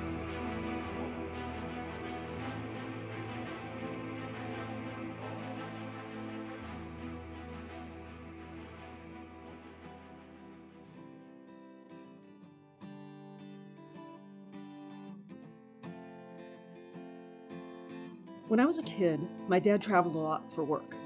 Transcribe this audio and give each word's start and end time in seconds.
When 18.49 18.61
I 18.61 18.65
was 18.65 18.79
a 18.79 18.83
kid, 18.83 19.21
my 19.47 19.59
dad 19.59 19.83
traveled 19.83 20.15
a 20.15 20.19
lot 20.19 20.51
for 20.55 20.65
work. 20.65 20.97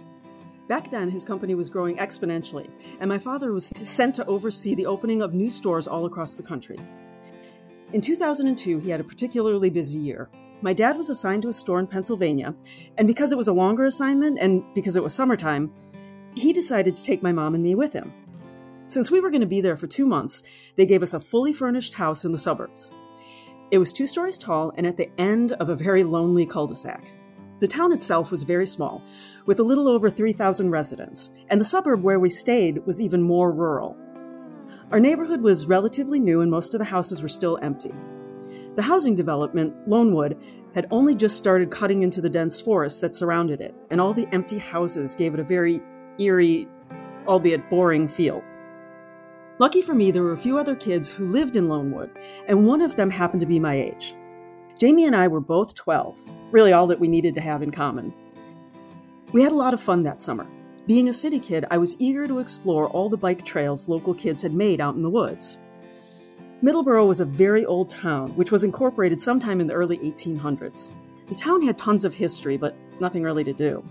Back 0.69 0.93
then, 0.93 1.11
his 1.11 1.25
company 1.25 1.57
was 1.57 1.69
growing 1.69 1.97
exponentially, 1.97 2.71
and 3.01 3.09
my 3.09 3.19
father 3.19 3.53
was 3.53 3.67
sent 3.67 4.15
to 4.15 4.27
oversee 4.27 4.77
the 4.77 4.87
opening 4.87 5.23
of 5.23 5.35
new 5.35 5.51
stores 5.51 5.89
all 5.89 6.07
across 6.07 6.35
the 6.35 6.45
country. 6.45 6.79
In 7.93 8.01
2002, 8.01 8.79
he 8.79 8.91
had 8.91 9.01
a 9.01 9.05
particularly 9.05 9.71
busy 9.71 9.99
year. 9.99 10.31
My 10.61 10.73
dad 10.73 10.97
was 10.97 11.11
assigned 11.11 11.43
to 11.43 11.49
a 11.49 11.53
store 11.53 11.81
in 11.81 11.89
Pennsylvania, 11.89 12.55
and 12.97 13.09
because 13.09 13.33
it 13.33 13.39
was 13.39 13.49
a 13.49 13.53
longer 13.53 13.87
assignment 13.87 14.39
and 14.39 14.63
because 14.73 14.95
it 14.95 15.03
was 15.03 15.13
summertime, 15.13 15.73
he 16.37 16.53
decided 16.53 16.95
to 16.95 17.03
take 17.03 17.25
my 17.25 17.33
mom 17.33 17.57
and 17.57 17.65
me 17.65 17.75
with 17.75 17.93
him. 17.93 18.13
Since 18.87 19.11
we 19.11 19.19
were 19.19 19.31
going 19.31 19.41
to 19.41 19.49
be 19.49 19.61
there 19.61 19.77
for 19.77 19.89
two 19.89 20.07
months, 20.07 20.45
they 20.77 20.87
gave 20.87 21.03
us 21.03 21.13
a 21.13 21.19
fully 21.19 21.53
furnished 21.53 21.95
house 21.95 22.25
in 22.25 22.31
the 22.31 22.39
suburbs. 22.39 22.93
It 23.73 23.79
was 23.79 23.93
two 23.93 24.07
stories 24.07 24.39
tall 24.39 24.73
and 24.77 24.87
at 24.87 24.97
the 24.97 25.11
end 25.19 25.53
of 25.55 25.69
a 25.69 25.75
very 25.75 26.05
lonely 26.05 26.47
cul 26.47 26.69
de 26.69 26.77
sac. 26.77 27.11
The 27.63 27.69
town 27.69 27.93
itself 27.93 28.33
was 28.33 28.43
very 28.43 28.67
small, 28.67 29.05
with 29.47 29.61
a 29.61 29.63
little 29.63 29.87
over 29.87 30.11
3,000 30.11 30.71
residents, 30.71 31.31
and 31.49 31.61
the 31.61 31.65
suburb 31.65 32.03
where 32.03 32.19
we 32.19 32.29
stayed 32.29 32.85
was 32.87 33.01
even 33.01 33.23
more 33.23 33.53
rural. 33.53 33.97
Our 34.91 34.99
neighborhood 34.99 35.41
was 35.41 35.67
relatively 35.67 36.19
new 36.19 36.41
and 36.41 36.51
most 36.51 36.75
of 36.75 36.81
the 36.81 36.85
houses 36.85 37.23
were 37.23 37.29
still 37.29 37.61
empty. 37.63 37.93
The 38.75 38.83
housing 38.83 39.15
development, 39.15 39.89
Lonewood, 39.89 40.37
had 40.75 40.89
only 40.91 41.15
just 41.15 41.39
started 41.39 41.71
cutting 41.71 42.03
into 42.03 42.21
the 42.21 42.29
dense 42.29 42.61
forest 42.61 43.01
that 43.01 43.15
surrounded 43.15 43.61
it, 43.61 43.77
and 43.91 44.01
all 44.01 44.13
the 44.13 44.27
empty 44.33 44.59
houses 44.59 45.15
gave 45.15 45.33
it 45.33 45.39
a 45.39 45.45
very 45.45 45.81
eerie, 46.19 46.67
albeit 47.29 47.71
boring 47.71 48.09
feel. 48.09 48.43
Lucky 49.61 49.83
for 49.83 49.95
me, 49.95 50.11
there 50.11 50.25
were 50.25 50.33
a 50.33 50.37
few 50.37 50.59
other 50.59 50.75
kids 50.75 51.13
who 51.13 51.27
lived 51.27 51.55
in 51.55 51.69
Lonewood, 51.69 52.11
and 52.49 52.67
one 52.67 52.83
of 52.83 52.97
them 52.97 53.11
happened 53.11 53.39
to 53.39 53.47
be 53.47 53.61
my 53.61 53.77
age. 53.77 54.17
Jamie 54.79 55.05
and 55.05 55.15
I 55.15 55.29
were 55.29 55.41
both 55.41 55.75
12, 55.75 56.21
really 56.51 56.73
all 56.73 56.87
that 56.89 57.01
we 57.01 57.09
needed 57.09 57.35
to 57.37 57.41
have 57.41 57.63
in 57.63 57.71
common. 57.71 58.13
We 59.33 59.43
had 59.43 59.53
a 59.53 59.57
lot 59.57 59.75
of 59.75 59.81
fun 59.81 60.03
that 60.03 60.21
summer. 60.21 60.47
Being 60.87 61.09
a 61.09 61.13
city 61.13 61.39
kid, 61.39 61.65
I 61.71 61.79
was 61.79 61.97
eager 62.01 62.27
to 62.27 62.41
explore 62.41 62.89
all 62.89 63.09
the 63.09 63.17
bike 63.17 63.45
trails 63.45 63.89
local 63.89 64.15
kids 64.15 64.43
had 64.43 64.53
made 64.53 64.81
out 64.81 64.97
in 64.97 65.03
the 65.03 65.11
woods. 65.11 65.59
Middleborough 66.63 67.07
was 67.07 67.21
a 67.21 67.25
very 67.25 67.65
old 67.65 67.91
town, 67.91 68.31
which 68.37 68.53
was 68.53 68.65
incorporated 68.65 69.21
sometime 69.21 69.61
in 69.61 69.67
the 69.67 69.75
early 69.75 69.99
1800s. 69.99 70.91
The 71.29 71.35
town 71.35 71.63
had 71.63 71.79
tons 71.79 72.05
of 72.05 72.15
history, 72.15 72.57
but 72.57 72.77
nothing 73.01 73.23
really 73.23 73.45
to 73.45 73.53
do. 73.53 73.85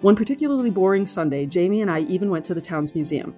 One 0.00 0.16
particularly 0.16 0.70
boring 0.70 1.06
Sunday, 1.06 1.46
Jamie 1.46 1.80
and 1.80 1.90
I 1.90 2.00
even 2.00 2.30
went 2.30 2.44
to 2.46 2.54
the 2.54 2.60
town's 2.60 2.94
museum. 2.94 3.34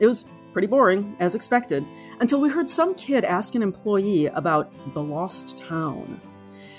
It 0.00 0.06
was 0.06 0.24
pretty 0.58 0.66
boring, 0.66 1.14
as 1.20 1.36
expected, 1.36 1.84
until 2.18 2.40
we 2.40 2.48
heard 2.48 2.68
some 2.68 2.92
kid 2.96 3.24
ask 3.24 3.54
an 3.54 3.62
employee 3.62 4.26
about 4.26 4.72
the 4.92 5.00
lost 5.00 5.56
town. 5.56 6.20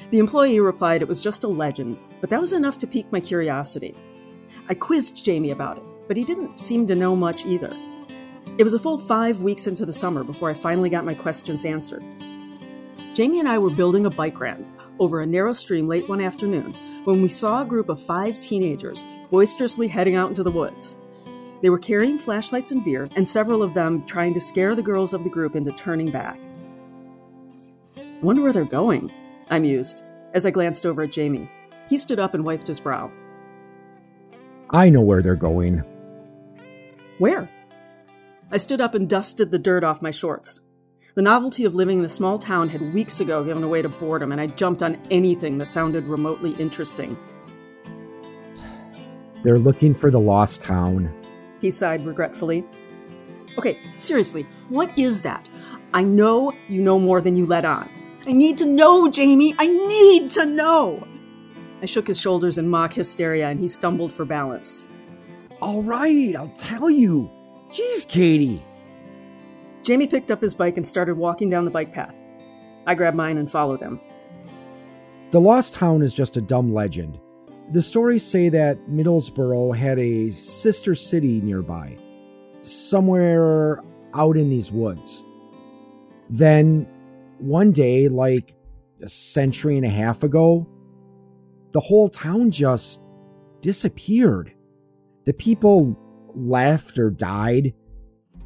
The 0.09 0.19
employee 0.19 0.59
replied 0.59 1.01
it 1.01 1.07
was 1.07 1.21
just 1.21 1.45
a 1.45 1.47
legend, 1.47 1.97
but 2.19 2.29
that 2.29 2.41
was 2.41 2.51
enough 2.51 2.77
to 2.79 2.87
pique 2.87 3.09
my 3.09 3.21
curiosity. 3.21 3.95
I 4.67 4.73
quizzed 4.73 5.23
Jamie 5.23 5.51
about 5.51 5.77
it, 5.77 5.83
but 6.09 6.17
he 6.17 6.25
didn't 6.25 6.59
seem 6.59 6.87
to 6.87 6.93
know 6.93 7.15
much 7.15 7.45
either. 7.45 7.71
It 8.57 8.65
was 8.65 8.73
a 8.73 8.79
full 8.79 8.97
five 8.97 9.39
weeks 9.39 9.65
into 9.65 9.85
the 9.85 9.93
summer 9.93 10.25
before 10.25 10.49
I 10.49 10.55
finally 10.55 10.89
got 10.89 11.05
my 11.05 11.13
questions 11.13 11.63
answered. 11.63 12.03
Jamie 13.13 13.39
and 13.39 13.47
I 13.47 13.59
were 13.59 13.69
building 13.69 14.05
a 14.05 14.09
bike 14.09 14.41
ramp 14.41 14.67
over 14.99 15.21
a 15.21 15.25
narrow 15.25 15.53
stream 15.53 15.87
late 15.87 16.09
one 16.09 16.19
afternoon 16.19 16.73
when 17.05 17.21
we 17.21 17.29
saw 17.29 17.61
a 17.61 17.65
group 17.65 17.87
of 17.87 18.01
five 18.01 18.41
teenagers 18.41 19.05
boisterously 19.31 19.87
heading 19.87 20.17
out 20.17 20.27
into 20.27 20.43
the 20.43 20.51
woods. 20.51 20.97
They 21.61 21.69
were 21.69 21.79
carrying 21.79 22.17
flashlights 22.17 22.71
and 22.71 22.83
beer, 22.83 23.09
and 23.15 23.27
several 23.27 23.61
of 23.61 23.73
them 23.73 24.05
trying 24.05 24.33
to 24.33 24.39
scare 24.39 24.75
the 24.75 24.81
girls 24.81 25.13
of 25.13 25.23
the 25.23 25.29
group 25.29 25.55
into 25.55 25.71
turning 25.71 26.09
back. 26.09 26.39
I 27.97 28.21
wonder 28.21 28.41
where 28.41 28.53
they're 28.53 28.65
going, 28.65 29.11
I 29.49 29.59
mused, 29.59 30.03
as 30.33 30.45
I 30.45 30.51
glanced 30.51 30.85
over 30.85 31.03
at 31.03 31.11
Jamie. 31.11 31.49
He 31.89 31.97
stood 31.97 32.19
up 32.19 32.33
and 32.33 32.45
wiped 32.45 32.67
his 32.67 32.79
brow. 32.79 33.11
I 34.69 34.89
know 34.89 35.01
where 35.01 35.21
they're 35.21 35.35
going. 35.35 35.83
Where? 37.17 37.49
I 38.51 38.57
stood 38.57 38.81
up 38.81 38.93
and 38.95 39.09
dusted 39.09 39.51
the 39.51 39.59
dirt 39.59 39.83
off 39.83 40.01
my 40.01 40.11
shorts. 40.11 40.61
The 41.15 41.21
novelty 41.21 41.65
of 41.65 41.75
living 41.75 41.99
in 41.99 42.05
a 42.05 42.09
small 42.09 42.37
town 42.37 42.69
had 42.69 42.93
weeks 42.93 43.19
ago 43.19 43.43
given 43.43 43.67
way 43.69 43.81
to 43.81 43.89
boredom, 43.89 44.31
and 44.31 44.39
I 44.39 44.47
jumped 44.47 44.83
on 44.83 44.97
anything 45.11 45.57
that 45.57 45.67
sounded 45.67 46.05
remotely 46.05 46.51
interesting. 46.53 47.17
They're 49.43 49.59
looking 49.59 49.93
for 49.93 50.11
the 50.11 50.19
lost 50.19 50.61
town. 50.61 51.13
He 51.61 51.71
sighed 51.71 52.05
regretfully. 52.05 52.65
Okay, 53.57 53.79
seriously, 53.97 54.45
what 54.69 54.97
is 54.97 55.21
that? 55.23 55.49
I 55.93 56.03
know 56.03 56.53
you 56.67 56.81
know 56.81 56.99
more 56.99 57.21
than 57.21 57.35
you 57.35 57.45
let 57.45 57.65
on. 57.65 57.89
I 58.25 58.31
need 58.31 58.57
to 58.59 58.65
know, 58.65 59.09
Jamie! 59.09 59.55
I 59.57 59.67
need 59.67 60.31
to 60.31 60.45
know! 60.45 61.05
I 61.81 61.85
shook 61.85 62.07
his 62.07 62.19
shoulders 62.19 62.57
in 62.57 62.69
mock 62.69 62.93
hysteria 62.93 63.47
and 63.47 63.59
he 63.59 63.67
stumbled 63.67 64.11
for 64.11 64.25
balance. 64.25 64.85
All 65.61 65.81
right, 65.81 66.35
I'll 66.35 66.53
tell 66.55 66.89
you. 66.89 67.29
Jeez, 67.71 68.07
Katie. 68.07 68.63
Jamie 69.83 70.07
picked 70.07 70.31
up 70.31 70.41
his 70.41 70.53
bike 70.53 70.77
and 70.77 70.87
started 70.87 71.17
walking 71.17 71.49
down 71.49 71.65
the 71.65 71.71
bike 71.71 71.93
path. 71.93 72.15
I 72.85 72.95
grabbed 72.95 73.17
mine 73.17 73.37
and 73.37 73.49
followed 73.49 73.81
him. 73.81 73.99
The 75.31 75.39
Lost 75.39 75.73
Town 75.73 76.01
is 76.01 76.13
just 76.13 76.37
a 76.37 76.41
dumb 76.41 76.73
legend. 76.73 77.19
The 77.71 77.81
stories 77.83 78.23
say 78.23 78.49
that 78.49 78.89
Middleborough 78.89 79.77
had 79.77 79.99
a 79.99 80.31
sister 80.31 80.95
city 80.95 81.39
nearby, 81.41 81.97
somewhere 82.63 83.83
out 84.15 84.37
in 84.37 84.49
these 84.49 84.71
woods. 84.71 85.23
Then, 86.31 86.87
one 87.37 87.71
day, 87.71 88.07
like 88.07 88.55
a 89.03 89.09
century 89.09 89.77
and 89.77 89.85
a 89.85 89.89
half 89.89 90.23
ago, 90.23 90.67
the 91.71 91.79
whole 91.79 92.09
town 92.09 92.49
just 92.49 93.01
disappeared. 93.61 94.51
The 95.25 95.33
people 95.33 95.95
left 96.33 96.97
or 96.97 97.11
died. 97.11 97.73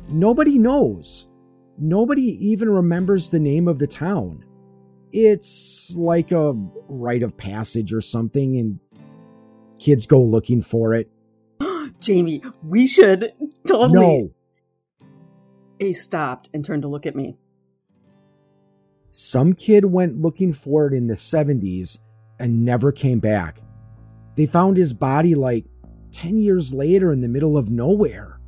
Nobody 0.09 0.59
knows. 0.59 1.29
Nobody 1.77 2.37
even 2.45 2.69
remembers 2.69 3.29
the 3.29 3.39
name 3.39 3.69
of 3.69 3.79
the 3.79 3.87
town. 3.87 4.43
It's 5.13 5.93
like 5.95 6.31
a 6.33 6.51
rite 6.89 7.23
of 7.23 7.37
passage 7.37 7.93
or 7.93 8.01
something, 8.01 8.57
and 8.57 8.79
kids 9.83 10.05
go 10.07 10.21
looking 10.21 10.61
for 10.61 10.93
it. 10.93 11.11
Jamie, 11.99 12.41
we 12.63 12.87
should 12.87 13.33
totally. 13.67 13.99
No. 13.99 14.31
He 15.77 15.91
stopped 15.91 16.49
and 16.53 16.63
turned 16.63 16.83
to 16.83 16.87
look 16.87 17.05
at 17.05 17.15
me. 17.15 17.37
Some 19.11 19.53
kid 19.53 19.85
went 19.85 20.21
looking 20.21 20.53
for 20.53 20.87
it 20.87 20.93
in 20.93 21.07
the 21.07 21.15
70s 21.15 21.99
and 22.39 22.63
never 22.63 22.91
came 22.91 23.19
back. 23.19 23.61
They 24.35 24.45
found 24.45 24.77
his 24.77 24.93
body 24.93 25.35
like 25.35 25.65
10 26.13 26.37
years 26.37 26.73
later 26.73 27.11
in 27.11 27.21
the 27.21 27.27
middle 27.27 27.57
of 27.57 27.69
nowhere. 27.69 28.39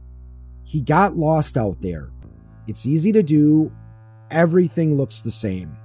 He 0.63 0.81
got 0.81 1.17
lost 1.17 1.57
out 1.57 1.81
there. 1.81 2.11
It's 2.67 2.87
easy 2.87 3.11
to 3.11 3.21
do, 3.21 3.71
everything 4.31 4.97
looks 4.97 5.21
the 5.21 5.31
same. 5.31 5.75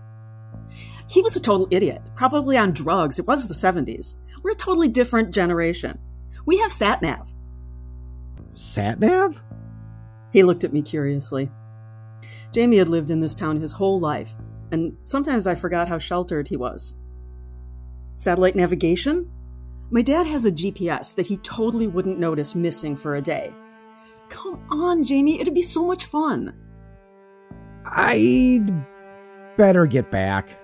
He 1.08 1.20
was 1.20 1.36
a 1.36 1.40
total 1.40 1.66
idiot, 1.70 2.00
probably 2.14 2.56
on 2.56 2.72
drugs. 2.72 3.18
It 3.18 3.26
was 3.26 3.48
the 3.48 3.54
70s. 3.54 4.14
We're 4.42 4.52
a 4.52 4.56
totally 4.56 4.88
different 4.88 5.34
generation. 5.34 5.98
We 6.46 6.58
have 6.58 6.72
sat 6.72 7.02
nav. 7.02 7.28
Sat 8.54 9.00
nav? 9.00 9.40
He 10.32 10.42
looked 10.42 10.64
at 10.64 10.72
me 10.72 10.82
curiously. 10.82 11.50
Jamie 12.52 12.78
had 12.78 12.88
lived 12.88 13.10
in 13.10 13.20
this 13.20 13.34
town 13.34 13.60
his 13.60 13.72
whole 13.72 14.00
life, 14.00 14.34
and 14.72 14.96
sometimes 15.04 15.46
I 15.46 15.54
forgot 15.54 15.88
how 15.88 15.98
sheltered 15.98 16.48
he 16.48 16.56
was. 16.56 16.96
Satellite 18.12 18.56
navigation? 18.56 19.30
My 19.90 20.02
dad 20.02 20.26
has 20.26 20.44
a 20.44 20.52
GPS 20.52 21.14
that 21.14 21.26
he 21.26 21.36
totally 21.38 21.86
wouldn't 21.86 22.18
notice 22.18 22.54
missing 22.54 22.96
for 22.96 23.16
a 23.16 23.22
day. 23.22 23.52
Come 24.28 24.64
on, 24.70 25.02
Jamie, 25.02 25.40
it'd 25.40 25.54
be 25.54 25.62
so 25.62 25.84
much 25.84 26.04
fun. 26.04 26.54
I'd 27.84 28.70
better 29.56 29.86
get 29.86 30.10
back. 30.10 30.56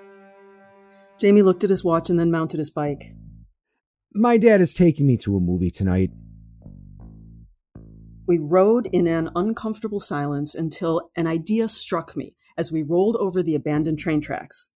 Jamie 1.18 1.42
looked 1.42 1.64
at 1.64 1.70
his 1.70 1.82
watch 1.82 2.10
and 2.10 2.18
then 2.18 2.30
mounted 2.30 2.58
his 2.58 2.70
bike. 2.70 3.14
My 4.18 4.38
dad 4.38 4.62
is 4.62 4.72
taking 4.72 5.06
me 5.06 5.18
to 5.18 5.36
a 5.36 5.40
movie 5.40 5.70
tonight. 5.70 6.10
We 8.26 8.38
rode 8.38 8.88
in 8.90 9.06
an 9.06 9.28
uncomfortable 9.36 10.00
silence 10.00 10.54
until 10.54 11.10
an 11.16 11.26
idea 11.26 11.68
struck 11.68 12.16
me 12.16 12.34
as 12.56 12.72
we 12.72 12.82
rolled 12.82 13.16
over 13.16 13.42
the 13.42 13.54
abandoned 13.54 13.98
train 13.98 14.22
tracks. 14.22 14.70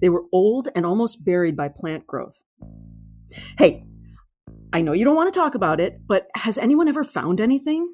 They 0.00 0.08
were 0.08 0.24
old 0.32 0.68
and 0.74 0.86
almost 0.86 1.22
buried 1.22 1.54
by 1.54 1.68
plant 1.68 2.06
growth. 2.06 2.42
Hey, 3.58 3.84
I 4.72 4.80
know 4.80 4.94
you 4.94 5.04
don't 5.04 5.16
want 5.16 5.32
to 5.32 5.38
talk 5.38 5.54
about 5.54 5.80
it, 5.80 6.00
but 6.06 6.28
has 6.34 6.56
anyone 6.56 6.88
ever 6.88 7.04
found 7.04 7.42
anything? 7.42 7.92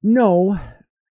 No. 0.00 0.60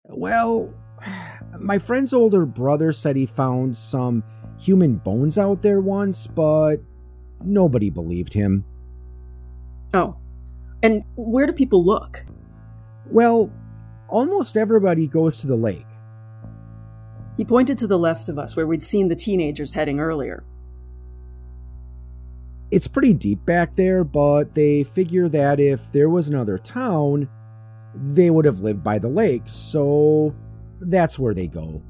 Well, 0.05 0.73
my 1.59 1.79
friend's 1.79 2.13
older 2.13 2.47
brother 2.47 2.93
said 2.93 3.17
he 3.17 3.27
found 3.27 3.77
some 3.77 4.23
human 4.61 4.95
bones 4.99 5.39
out 5.39 5.61
there 5.61 5.81
once, 5.81 6.29
but 6.29 6.77
nobody 7.43 7.91
believed 7.91 8.33
him. 8.33 8.65
Oh. 9.95 10.17
And 10.83 11.05
where 11.17 11.47
do 11.47 11.53
people 11.53 11.85
look? 11.85 12.25
Well, 13.07 13.51
almost 14.09 14.57
everybody 14.57 15.07
goes 15.07 15.37
to 15.39 15.47
the 15.47 15.57
lake. 15.57 15.87
He 17.37 17.45
pointed 17.45 17.79
to 17.79 17.87
the 17.87 17.99
left 17.99 18.29
of 18.29 18.39
us, 18.39 18.57
where 18.57 18.67
we'd 18.67 18.83
seen 18.83 19.09
the 19.09 19.17
teenagers 19.17 19.73
heading 19.73 20.01
earlier. 20.01 20.45
It's 22.71 22.87
pretty 22.87 23.15
deep 23.15 23.45
back 23.45 23.75
there, 23.77 24.05
but 24.05 24.55
they 24.55 24.85
figure 24.85 25.29
that 25.29 25.59
if 25.59 25.81
there 25.93 26.09
was 26.09 26.29
another 26.29 26.59
town, 26.59 27.29
they 27.95 28.31
would 28.31 28.45
have 28.45 28.61
lived 28.61 28.85
by 28.85 28.99
the 28.99 29.09
lake, 29.09 29.43
so 29.47 30.35
that's 30.81 31.19
where 31.19 31.35
they 31.35 31.47
go. 31.47 31.83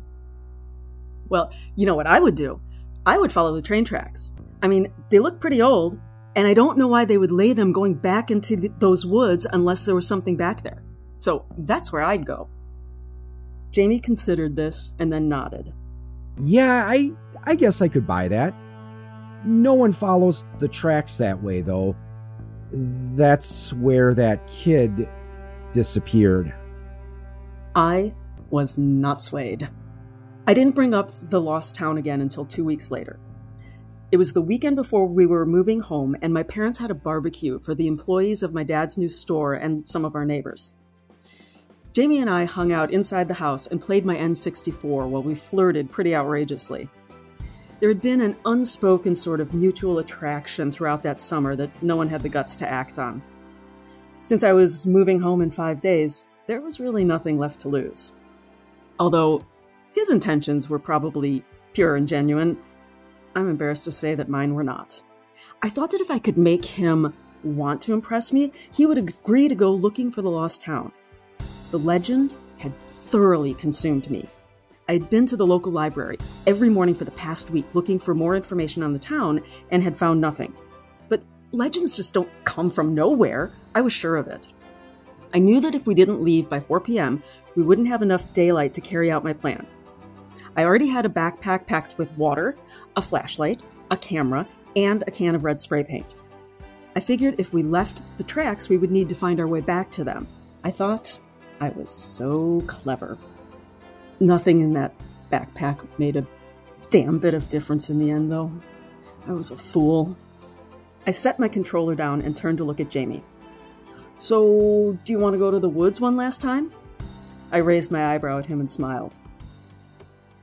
Well, 1.28 1.52
you 1.76 1.86
know 1.86 1.94
what 1.94 2.06
I 2.06 2.18
would 2.18 2.34
do? 2.34 2.60
I 3.04 3.18
would 3.18 3.32
follow 3.32 3.54
the 3.54 3.62
train 3.62 3.84
tracks. 3.84 4.32
I 4.62 4.68
mean, 4.68 4.92
they 5.10 5.18
look 5.18 5.40
pretty 5.40 5.62
old, 5.62 5.98
and 6.36 6.46
I 6.46 6.54
don't 6.54 6.78
know 6.78 6.88
why 6.88 7.04
they 7.04 7.18
would 7.18 7.32
lay 7.32 7.52
them 7.52 7.72
going 7.72 7.94
back 7.94 8.30
into 8.30 8.56
the, 8.56 8.70
those 8.78 9.06
woods 9.06 9.46
unless 9.52 9.84
there 9.84 9.94
was 9.94 10.06
something 10.06 10.36
back 10.36 10.62
there. 10.62 10.82
So 11.18 11.44
that's 11.58 11.92
where 11.92 12.02
I'd 12.02 12.26
go. 12.26 12.48
Jamie 13.70 14.00
considered 14.00 14.56
this 14.56 14.94
and 14.98 15.12
then 15.12 15.28
nodded. 15.28 15.72
Yeah, 16.38 16.86
I 16.86 17.12
I 17.44 17.54
guess 17.54 17.82
I 17.82 17.88
could 17.88 18.06
buy 18.06 18.28
that. 18.28 18.54
No 19.44 19.74
one 19.74 19.92
follows 19.92 20.44
the 20.58 20.68
tracks 20.68 21.18
that 21.18 21.42
way 21.42 21.60
though. 21.60 21.94
That's 22.72 23.72
where 23.74 24.14
that 24.14 24.46
kid 24.48 25.08
disappeared. 25.72 26.52
I 27.74 28.14
was 28.50 28.76
not 28.76 29.22
swayed. 29.22 29.68
I 30.46 30.54
didn't 30.54 30.74
bring 30.74 30.94
up 30.94 31.12
the 31.30 31.40
lost 31.40 31.74
town 31.74 31.98
again 31.98 32.20
until 32.20 32.44
two 32.44 32.64
weeks 32.64 32.90
later. 32.90 33.18
It 34.12 34.16
was 34.16 34.32
the 34.32 34.42
weekend 34.42 34.74
before 34.74 35.06
we 35.06 35.24
were 35.24 35.46
moving 35.46 35.78
home, 35.78 36.16
and 36.20 36.34
my 36.34 36.42
parents 36.42 36.78
had 36.78 36.90
a 36.90 36.94
barbecue 36.94 37.60
for 37.60 37.76
the 37.76 37.86
employees 37.86 38.42
of 38.42 38.52
my 38.52 38.64
dad's 38.64 38.98
new 38.98 39.08
store 39.08 39.54
and 39.54 39.88
some 39.88 40.04
of 40.04 40.16
our 40.16 40.24
neighbors. 40.24 40.72
Jamie 41.92 42.18
and 42.18 42.28
I 42.28 42.44
hung 42.44 42.72
out 42.72 42.90
inside 42.90 43.28
the 43.28 43.34
house 43.34 43.68
and 43.68 43.80
played 43.80 44.04
my 44.04 44.16
N64 44.16 45.08
while 45.08 45.22
we 45.22 45.36
flirted 45.36 45.92
pretty 45.92 46.14
outrageously. 46.14 46.88
There 47.78 47.88
had 47.88 48.02
been 48.02 48.20
an 48.20 48.36
unspoken 48.44 49.14
sort 49.14 49.40
of 49.40 49.54
mutual 49.54 50.00
attraction 50.00 50.72
throughout 50.72 51.04
that 51.04 51.20
summer 51.20 51.54
that 51.54 51.80
no 51.80 51.94
one 51.94 52.08
had 52.08 52.22
the 52.22 52.28
guts 52.28 52.56
to 52.56 52.68
act 52.68 52.98
on. 52.98 53.22
Since 54.22 54.42
I 54.42 54.52
was 54.52 54.88
moving 54.88 55.20
home 55.20 55.40
in 55.40 55.52
five 55.52 55.80
days, 55.80 56.26
there 56.48 56.60
was 56.60 56.80
really 56.80 57.04
nothing 57.04 57.38
left 57.38 57.60
to 57.60 57.68
lose. 57.68 58.10
Although 58.98 59.46
his 59.92 60.10
intentions 60.10 60.68
were 60.68 60.80
probably 60.80 61.44
pure 61.72 61.94
and 61.94 62.08
genuine, 62.08 62.58
I'm 63.34 63.48
embarrassed 63.48 63.84
to 63.84 63.92
say 63.92 64.14
that 64.14 64.28
mine 64.28 64.54
were 64.54 64.64
not. 64.64 65.00
I 65.62 65.70
thought 65.70 65.90
that 65.92 66.00
if 66.00 66.10
I 66.10 66.18
could 66.18 66.38
make 66.38 66.64
him 66.64 67.14
want 67.42 67.82
to 67.82 67.92
impress 67.92 68.32
me, 68.32 68.52
he 68.72 68.86
would 68.86 68.98
agree 68.98 69.48
to 69.48 69.54
go 69.54 69.72
looking 69.72 70.10
for 70.10 70.22
the 70.22 70.30
lost 70.30 70.62
town. 70.62 70.92
The 71.70 71.78
legend 71.78 72.34
had 72.58 72.78
thoroughly 72.78 73.54
consumed 73.54 74.10
me. 74.10 74.28
I 74.88 74.94
had 74.94 75.08
been 75.08 75.26
to 75.26 75.36
the 75.36 75.46
local 75.46 75.70
library 75.70 76.18
every 76.46 76.68
morning 76.68 76.94
for 76.94 77.04
the 77.04 77.12
past 77.12 77.50
week 77.50 77.66
looking 77.74 77.98
for 77.98 78.14
more 78.14 78.34
information 78.34 78.82
on 78.82 78.92
the 78.92 78.98
town 78.98 79.42
and 79.70 79.82
had 79.82 79.96
found 79.96 80.20
nothing. 80.20 80.52
But 81.08 81.22
legends 81.52 81.94
just 81.94 82.12
don't 82.12 82.28
come 82.44 82.70
from 82.70 82.94
nowhere. 82.94 83.52
I 83.74 83.82
was 83.82 83.92
sure 83.92 84.16
of 84.16 84.26
it. 84.26 84.48
I 85.32 85.38
knew 85.38 85.60
that 85.60 85.76
if 85.76 85.86
we 85.86 85.94
didn't 85.94 86.24
leave 86.24 86.48
by 86.48 86.58
4 86.58 86.80
p.m., 86.80 87.22
we 87.54 87.62
wouldn't 87.62 87.86
have 87.86 88.02
enough 88.02 88.34
daylight 88.34 88.74
to 88.74 88.80
carry 88.80 89.10
out 89.12 89.22
my 89.22 89.32
plan. 89.32 89.64
I 90.56 90.64
already 90.64 90.88
had 90.88 91.06
a 91.06 91.10
backpack 91.10 91.66
packed 91.66 91.98
with 91.98 92.16
water, 92.16 92.56
a 92.96 93.02
flashlight, 93.02 93.62
a 93.90 93.96
camera, 93.96 94.46
and 94.76 95.02
a 95.06 95.10
can 95.10 95.34
of 95.34 95.44
red 95.44 95.60
spray 95.60 95.84
paint. 95.84 96.16
I 96.96 97.00
figured 97.00 97.36
if 97.38 97.52
we 97.52 97.62
left 97.62 98.02
the 98.18 98.24
tracks, 98.24 98.68
we 98.68 98.76
would 98.76 98.90
need 98.90 99.08
to 99.08 99.14
find 99.14 99.38
our 99.40 99.46
way 99.46 99.60
back 99.60 99.90
to 99.92 100.04
them. 100.04 100.26
I 100.64 100.70
thought 100.70 101.18
I 101.60 101.68
was 101.70 101.90
so 101.90 102.62
clever. 102.66 103.16
Nothing 104.18 104.60
in 104.60 104.72
that 104.74 104.94
backpack 105.30 105.86
made 105.98 106.16
a 106.16 106.26
damn 106.90 107.18
bit 107.18 107.34
of 107.34 107.48
difference 107.48 107.90
in 107.90 107.98
the 107.98 108.10
end, 108.10 108.30
though. 108.30 108.52
I 109.26 109.32
was 109.32 109.50
a 109.50 109.56
fool. 109.56 110.16
I 111.06 111.12
set 111.12 111.38
my 111.38 111.48
controller 111.48 111.94
down 111.94 112.22
and 112.22 112.36
turned 112.36 112.58
to 112.58 112.64
look 112.64 112.80
at 112.80 112.90
Jamie. 112.90 113.22
So, 114.18 114.98
do 115.04 115.12
you 115.12 115.18
want 115.18 115.34
to 115.34 115.38
go 115.38 115.50
to 115.50 115.58
the 115.58 115.68
woods 115.68 116.00
one 116.00 116.16
last 116.16 116.40
time? 116.40 116.72
I 117.52 117.58
raised 117.58 117.90
my 117.90 118.14
eyebrow 118.14 118.38
at 118.38 118.46
him 118.46 118.60
and 118.60 118.70
smiled. 118.70 119.16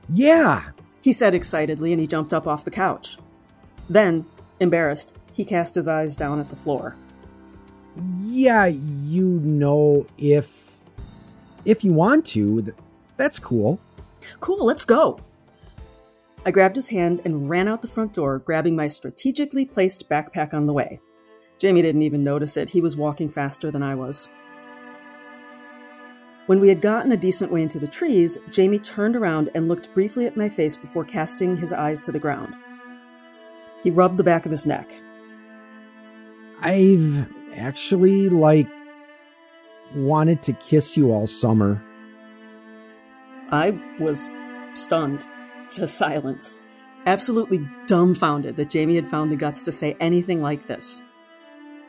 Yeah, 0.08 0.70
he 1.00 1.12
said 1.12 1.34
excitedly, 1.34 1.92
and 1.92 2.00
he 2.00 2.06
jumped 2.06 2.34
up 2.34 2.46
off 2.46 2.64
the 2.64 2.70
couch. 2.70 3.18
Then, 3.88 4.26
embarrassed, 4.60 5.14
he 5.32 5.44
cast 5.44 5.74
his 5.74 5.88
eyes 5.88 6.16
down 6.16 6.40
at 6.40 6.50
the 6.50 6.56
floor. 6.56 6.96
Yeah, 8.20 8.66
you 8.66 9.24
know, 9.24 10.06
if 10.18 10.50
if 11.64 11.84
you 11.84 11.92
want 11.92 12.24
to, 12.26 12.74
that's 13.16 13.38
cool. 13.38 13.78
Cool, 14.40 14.64
let's 14.64 14.84
go. 14.84 15.20
I 16.46 16.50
grabbed 16.50 16.76
his 16.76 16.88
hand 16.88 17.20
and 17.24 17.50
ran 17.50 17.68
out 17.68 17.82
the 17.82 17.88
front 17.88 18.14
door, 18.14 18.38
grabbing 18.38 18.76
my 18.76 18.86
strategically 18.86 19.66
placed 19.66 20.08
backpack 20.08 20.54
on 20.54 20.66
the 20.66 20.72
way. 20.72 21.00
Jamie 21.58 21.82
didn't 21.82 22.02
even 22.02 22.22
notice 22.22 22.56
it. 22.56 22.68
He 22.68 22.80
was 22.80 22.96
walking 22.96 23.28
faster 23.28 23.70
than 23.70 23.82
I 23.82 23.94
was. 23.94 24.28
When 26.48 26.60
we 26.60 26.70
had 26.70 26.80
gotten 26.80 27.12
a 27.12 27.16
decent 27.18 27.52
way 27.52 27.60
into 27.60 27.78
the 27.78 27.86
trees, 27.86 28.38
Jamie 28.50 28.78
turned 28.78 29.14
around 29.14 29.50
and 29.54 29.68
looked 29.68 29.92
briefly 29.92 30.24
at 30.24 30.34
my 30.34 30.48
face 30.48 30.78
before 30.78 31.04
casting 31.04 31.58
his 31.58 31.74
eyes 31.74 32.00
to 32.00 32.10
the 32.10 32.18
ground. 32.18 32.54
He 33.82 33.90
rubbed 33.90 34.16
the 34.16 34.24
back 34.24 34.46
of 34.46 34.50
his 34.50 34.64
neck. 34.64 34.90
I've 36.62 37.28
actually, 37.54 38.30
like, 38.30 38.66
wanted 39.94 40.42
to 40.44 40.54
kiss 40.54 40.96
you 40.96 41.12
all 41.12 41.26
summer. 41.26 41.84
I 43.50 43.78
was 44.00 44.30
stunned 44.72 45.26
to 45.72 45.86
silence, 45.86 46.60
absolutely 47.04 47.68
dumbfounded 47.86 48.56
that 48.56 48.70
Jamie 48.70 48.96
had 48.96 49.06
found 49.06 49.30
the 49.30 49.36
guts 49.36 49.60
to 49.64 49.72
say 49.72 49.98
anything 50.00 50.40
like 50.40 50.66
this. 50.66 51.02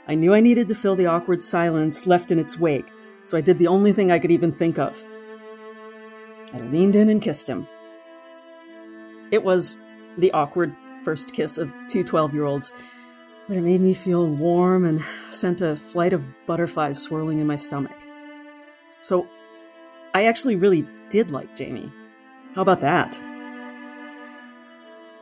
I 0.06 0.16
knew 0.16 0.34
I 0.34 0.42
needed 0.42 0.68
to 0.68 0.75
fill 0.75 0.98
the 0.98 1.06
awkward 1.06 1.42
silence 1.42 2.06
left 2.06 2.30
in 2.30 2.39
its 2.39 2.60
wake, 2.60 2.92
so 3.24 3.38
I 3.38 3.42
did 3.42 3.60
the 3.60 3.68
only 3.68 3.94
thing 3.94 4.12
I 4.12 4.20
could 4.20 4.32
even 4.32 4.52
think 4.52 4.80
of. 4.80 5.04
I 6.54 6.60
leaned 6.60 6.96
in 6.96 7.10
and 7.10 7.22
kissed 7.22 7.48
him. 7.48 7.68
It 9.32 9.44
was 9.44 9.78
the 10.18 10.32
awkward 10.32 10.76
first 11.04 11.34
kiss 11.34 11.58
of 11.58 11.74
two 11.88 12.04
12 12.04 12.34
year 12.34 12.46
olds, 12.46 12.74
but 13.48 13.58
it 13.58 13.62
made 13.62 13.82
me 13.82 13.94
feel 13.94 14.28
warm 14.28 14.86
and 14.86 15.04
sent 15.30 15.62
a 15.62 15.76
flight 15.76 16.14
of 16.14 16.28
butterflies 16.46 17.02
swirling 17.02 17.40
in 17.40 17.48
my 17.48 17.56
stomach. 17.56 17.98
So, 19.00 19.28
I 20.14 20.26
actually 20.26 20.56
really 20.56 20.88
did 21.10 21.32
like 21.32 21.56
Jamie. 21.56 21.92
How 22.56 22.62
about 22.62 22.82
that? 22.82 23.18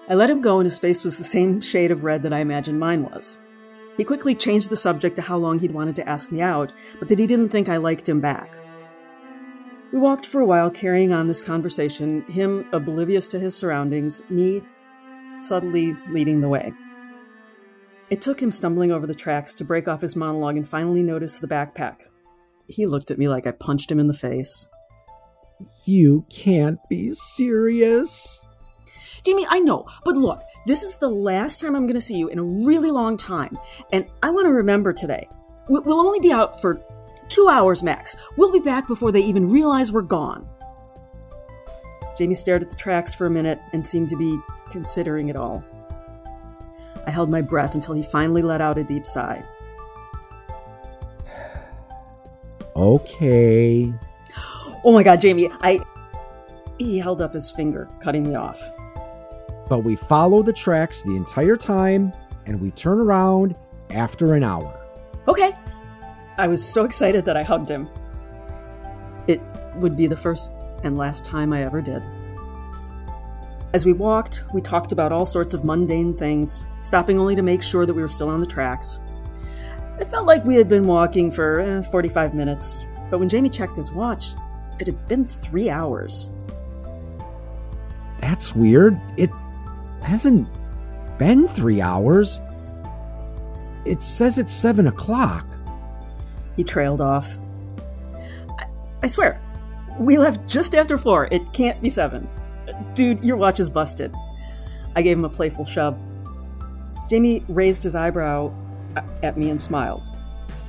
I 0.10 0.16
let 0.16 0.30
him 0.30 0.42
go, 0.42 0.60
and 0.60 0.66
his 0.66 0.80
face 0.80 1.04
was 1.04 1.18
the 1.18 1.26
same 1.26 1.60
shade 1.60 1.92
of 1.92 2.04
red 2.06 2.24
that 2.24 2.32
I 2.32 2.40
imagined 2.40 2.80
mine 2.80 3.04
was. 3.04 3.38
He 3.98 4.04
quickly 4.04 4.36
changed 4.36 4.70
the 4.70 4.78
subject 4.78 5.16
to 5.16 5.24
how 5.24 5.38
long 5.38 5.60
he'd 5.60 5.74
wanted 5.74 5.96
to 5.98 6.08
ask 6.08 6.32
me 6.32 6.42
out, 6.42 6.72
but 7.00 7.08
that 7.08 7.20
he 7.20 7.28
didn't 7.28 7.50
think 7.50 7.68
I 7.68 7.78
liked 7.78 8.08
him 8.08 8.22
back. 8.22 8.58
We 9.92 10.00
walked 10.00 10.26
for 10.26 10.40
a 10.40 10.46
while, 10.46 10.70
carrying 10.70 11.12
on 11.12 11.28
this 11.28 11.42
conversation, 11.42 12.22
him 12.24 12.68
oblivious 12.72 13.28
to 13.30 13.40
his 13.40 13.56
surroundings, 13.56 14.22
me 14.30 14.62
subtly 15.40 15.96
leading 16.12 16.42
the 16.42 16.50
way. 16.50 16.74
It 18.10 18.22
took 18.22 18.42
him 18.42 18.52
stumbling 18.52 18.92
over 18.92 19.08
the 19.08 19.16
tracks 19.16 19.54
to 19.56 19.66
break 19.66 19.88
off 19.88 20.02
his 20.02 20.16
monologue 20.16 20.58
and 20.58 20.68
finally 20.68 21.04
notice 21.04 21.40
the 21.40 21.48
backpack. 21.48 22.02
He 22.68 22.86
looked 22.86 23.12
at 23.12 23.18
me 23.18 23.28
like 23.28 23.48
I 23.48 23.52
punched 23.52 23.92
him 23.92 24.00
in 24.00 24.08
the 24.08 24.14
face. 24.14 24.68
You 25.86 26.26
can't 26.30 26.80
be 26.90 27.14
serious. 27.14 28.42
Jamie, 29.24 29.48
I 29.50 29.60
know, 29.60 29.88
but 30.06 30.16
look, 30.16 30.40
this 30.68 30.84
is 30.84 30.98
the 30.98 31.08
last 31.08 31.62
time 31.62 31.76
I'm 31.76 31.88
going 31.88 31.94
to 31.94 32.02
see 32.02 32.18
you 32.18 32.28
in 32.28 32.40
a 32.40 32.44
really 32.44 32.92
long 32.92 33.16
time, 33.16 33.58
and 33.94 34.06
I 34.22 34.30
want 34.32 34.48
to 34.48 34.52
remember 34.52 34.92
today. 34.92 35.30
We'll 35.70 36.06
only 36.06 36.20
be 36.20 36.32
out 36.32 36.62
for 36.62 36.82
two 37.30 37.48
hours 37.48 37.84
max. 37.84 38.18
We'll 38.36 38.52
be 38.52 38.60
back 38.60 38.86
before 38.86 39.14
they 39.14 39.22
even 39.22 39.50
realize 39.50 39.94
we're 39.94 40.02
gone. 40.02 40.48
Jamie 42.18 42.36
stared 42.36 42.64
at 42.64 42.70
the 42.70 42.76
tracks 42.76 43.14
for 43.14 43.26
a 43.28 43.30
minute 43.30 43.60
and 43.72 43.86
seemed 43.86 44.10
to 44.10 44.18
be 44.18 44.38
considering 44.70 45.30
it 45.30 45.38
all. 45.38 45.64
I 47.06 47.12
held 47.12 47.30
my 47.30 47.42
breath 47.42 47.74
until 47.74 47.94
he 47.94 48.04
finally 48.04 48.42
let 48.42 48.60
out 48.60 48.78
a 48.78 48.84
deep 48.84 49.08
sigh. 49.08 49.44
Okay. 52.76 53.92
Oh 54.84 54.92
my 54.92 55.02
god, 55.02 55.20
Jamie, 55.20 55.50
I. 55.62 55.80
He 56.78 57.00
held 57.00 57.24
up 57.24 57.34
his 57.34 57.50
finger, 57.50 57.90
cutting 58.00 58.30
me 58.30 58.36
off. 58.36 58.62
But 59.70 59.80
we 59.80 59.96
follow 59.96 60.44
the 60.44 60.54
tracks 60.54 61.02
the 61.02 61.16
entire 61.16 61.56
time 61.56 62.14
and 62.46 62.60
we 62.62 62.72
turn 62.72 63.00
around 63.00 63.56
after 63.90 64.34
an 64.36 64.44
hour. 64.44 64.74
Okay. 65.28 65.54
I 66.38 66.48
was 66.48 66.64
so 66.64 66.86
excited 66.86 67.26
that 67.26 67.36
I 67.36 67.44
hugged 67.44 67.70
him. 67.70 67.90
It 69.28 69.42
would 69.76 69.98
be 69.98 70.08
the 70.08 70.16
first 70.16 70.52
and 70.84 70.98
last 70.98 71.26
time 71.26 71.52
I 71.52 71.64
ever 71.64 71.82
did. 71.82 72.02
As 73.74 73.86
we 73.86 73.92
walked, 73.92 74.44
we 74.54 74.62
talked 74.62 74.92
about 74.92 75.12
all 75.12 75.26
sorts 75.26 75.54
of 75.54 75.66
mundane 75.66 76.16
things, 76.16 76.66
stopping 76.82 77.20
only 77.20 77.36
to 77.36 77.42
make 77.42 77.62
sure 77.62 77.86
that 77.86 77.94
we 77.94 78.02
were 78.02 78.08
still 78.08 78.30
on 78.30 78.40
the 78.40 78.46
tracks. 78.46 79.00
It 80.00 80.08
felt 80.08 80.26
like 80.26 80.46
we 80.46 80.56
had 80.56 80.70
been 80.70 80.88
walking 80.88 81.32
for 81.32 81.60
eh, 81.60 81.82
45 81.82 82.34
minutes, 82.34 82.86
but 83.10 83.20
when 83.20 83.28
Jamie 83.28 83.50
checked 83.50 83.76
his 83.76 83.92
watch, 83.92 84.34
it 84.80 84.88
had 84.88 85.08
been 85.08 85.26
three 85.26 85.70
hours. 85.70 86.30
That's 88.22 88.56
weird. 88.56 89.00
It 89.18 89.32
hasn't 90.08 90.48
been 91.18 91.48
three 91.48 91.82
hours. 91.82 92.40
It 93.86 94.02
says 94.02 94.38
it's 94.38 94.54
seven 94.54 94.88
o'clock. 94.88 95.46
He 96.56 96.64
trailed 96.64 97.02
off. 97.02 97.38
I, 98.60 98.66
I 99.04 99.08
swear, 99.08 99.42
we 100.00 100.18
left 100.18 100.48
just 100.48 100.76
after 100.76 100.98
four. 100.98 101.28
It 101.32 101.42
can't 101.54 101.82
be 101.82 101.90
seven. 101.90 102.28
Dude, 102.94 103.24
your 103.24 103.38
watch 103.38 103.60
is 103.60 103.70
busted. 103.70 104.14
I 104.96 105.02
gave 105.02 105.18
him 105.18 105.26
a 105.26 105.30
playful 105.30 105.66
shove. 105.66 106.00
Jamie 107.10 107.44
raised 107.48 107.84
his 107.84 107.96
eyebrow 107.96 108.54
at 109.24 109.38
me 109.38 109.50
and 109.50 109.62
smiled. 109.62 110.04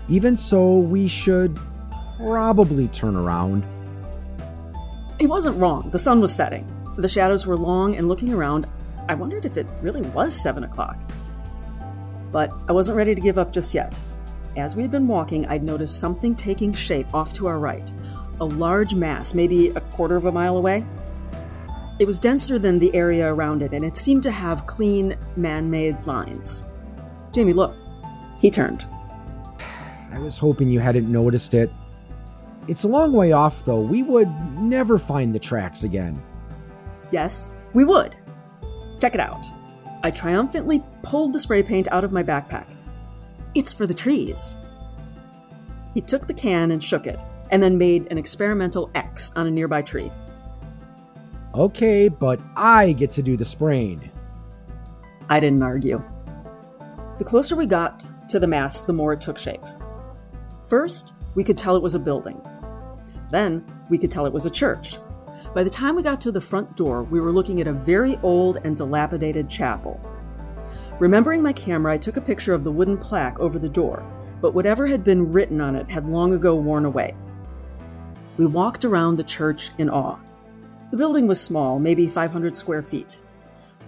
Even 0.08 0.36
so, 0.36 0.78
we 0.78 1.08
should 1.08 1.58
probably 2.16 2.88
turn 2.88 3.16
around. 3.16 3.64
He 5.18 5.26
wasn't 5.26 5.56
wrong. 5.56 5.90
The 5.90 5.98
sun 5.98 6.20
was 6.20 6.34
setting. 6.34 6.66
The 6.96 7.08
shadows 7.08 7.46
were 7.46 7.56
long, 7.56 7.96
and 7.96 8.08
looking 8.08 8.32
around, 8.32 8.66
I 9.08 9.14
wondered 9.14 9.46
if 9.46 9.56
it 9.56 9.66
really 9.80 10.02
was 10.02 10.34
seven 10.34 10.64
o'clock. 10.64 10.98
But 12.30 12.52
I 12.68 12.72
wasn't 12.72 12.96
ready 12.96 13.14
to 13.14 13.20
give 13.20 13.38
up 13.38 13.52
just 13.52 13.74
yet. 13.74 13.98
As 14.56 14.76
we 14.76 14.82
had 14.82 14.90
been 14.90 15.08
walking, 15.08 15.46
I'd 15.46 15.62
noticed 15.62 15.98
something 15.98 16.34
taking 16.34 16.74
shape 16.74 17.14
off 17.14 17.32
to 17.34 17.46
our 17.46 17.58
right. 17.58 17.90
A 18.40 18.44
large 18.44 18.94
mass, 18.94 19.34
maybe 19.34 19.70
a 19.70 19.80
quarter 19.80 20.16
of 20.16 20.26
a 20.26 20.32
mile 20.32 20.56
away. 20.56 20.84
It 21.98 22.06
was 22.06 22.18
denser 22.18 22.58
than 22.58 22.78
the 22.78 22.94
area 22.94 23.32
around 23.32 23.62
it, 23.62 23.72
and 23.72 23.84
it 23.84 23.96
seemed 23.96 24.22
to 24.24 24.30
have 24.30 24.66
clean, 24.66 25.16
man 25.36 25.70
made 25.70 26.06
lines. 26.06 26.62
Jamie, 27.32 27.52
look. 27.52 27.74
He 28.40 28.50
turned. 28.50 28.86
I 30.12 30.18
was 30.18 30.36
hoping 30.36 30.68
you 30.68 30.80
hadn't 30.80 31.10
noticed 31.10 31.54
it. 31.54 31.70
It's 32.68 32.84
a 32.84 32.88
long 32.88 33.12
way 33.12 33.32
off, 33.32 33.64
though. 33.64 33.80
We 33.80 34.02
would 34.02 34.28
never 34.58 34.98
find 34.98 35.34
the 35.34 35.38
tracks 35.38 35.82
again. 35.82 36.20
Yes, 37.10 37.48
we 37.72 37.84
would. 37.84 38.14
Check 39.00 39.14
it 39.14 39.20
out. 39.20 39.44
I 40.02 40.10
triumphantly 40.10 40.82
pulled 41.02 41.32
the 41.32 41.38
spray 41.38 41.62
paint 41.62 41.88
out 41.90 42.04
of 42.04 42.12
my 42.12 42.22
backpack. 42.22 42.66
It's 43.54 43.72
for 43.72 43.86
the 43.86 43.94
trees. 43.94 44.56
He 45.94 46.00
took 46.00 46.26
the 46.26 46.34
can 46.34 46.70
and 46.70 46.82
shook 46.82 47.06
it, 47.06 47.18
and 47.50 47.62
then 47.62 47.78
made 47.78 48.06
an 48.10 48.18
experimental 48.18 48.90
X 48.94 49.32
on 49.34 49.46
a 49.46 49.50
nearby 49.50 49.82
tree. 49.82 50.12
Okay, 51.54 52.08
but 52.08 52.40
I 52.56 52.92
get 52.92 53.10
to 53.12 53.22
do 53.22 53.36
the 53.36 53.44
spraying. 53.44 54.10
I 55.28 55.40
didn't 55.40 55.62
argue. 55.62 56.02
The 57.18 57.24
closer 57.24 57.56
we 57.56 57.66
got 57.66 58.04
to 58.28 58.38
the 58.38 58.46
mass, 58.46 58.82
the 58.82 58.92
more 58.92 59.12
it 59.12 59.20
took 59.20 59.38
shape. 59.38 59.64
First, 60.68 61.12
we 61.34 61.42
could 61.42 61.58
tell 61.58 61.74
it 61.74 61.82
was 61.82 61.94
a 61.94 61.98
building. 61.98 62.40
Then, 63.30 63.64
we 63.90 63.98
could 63.98 64.10
tell 64.10 64.26
it 64.26 64.32
was 64.32 64.46
a 64.46 64.50
church. 64.50 64.98
By 65.58 65.64
the 65.64 65.70
time 65.70 65.96
we 65.96 66.04
got 66.04 66.20
to 66.20 66.30
the 66.30 66.40
front 66.40 66.76
door, 66.76 67.02
we 67.02 67.18
were 67.18 67.32
looking 67.32 67.60
at 67.60 67.66
a 67.66 67.72
very 67.72 68.16
old 68.22 68.58
and 68.62 68.76
dilapidated 68.76 69.50
chapel. 69.50 70.00
Remembering 71.00 71.42
my 71.42 71.52
camera, 71.52 71.94
I 71.94 71.98
took 71.98 72.16
a 72.16 72.20
picture 72.20 72.54
of 72.54 72.62
the 72.62 72.70
wooden 72.70 72.96
plaque 72.96 73.40
over 73.40 73.58
the 73.58 73.68
door, 73.68 74.04
but 74.40 74.54
whatever 74.54 74.86
had 74.86 75.02
been 75.02 75.32
written 75.32 75.60
on 75.60 75.74
it 75.74 75.90
had 75.90 76.08
long 76.08 76.32
ago 76.32 76.54
worn 76.54 76.84
away. 76.84 77.16
We 78.36 78.46
walked 78.46 78.84
around 78.84 79.16
the 79.16 79.24
church 79.24 79.72
in 79.78 79.90
awe. 79.90 80.20
The 80.92 80.96
building 80.96 81.26
was 81.26 81.40
small, 81.40 81.80
maybe 81.80 82.06
500 82.06 82.56
square 82.56 82.84
feet. 82.84 83.20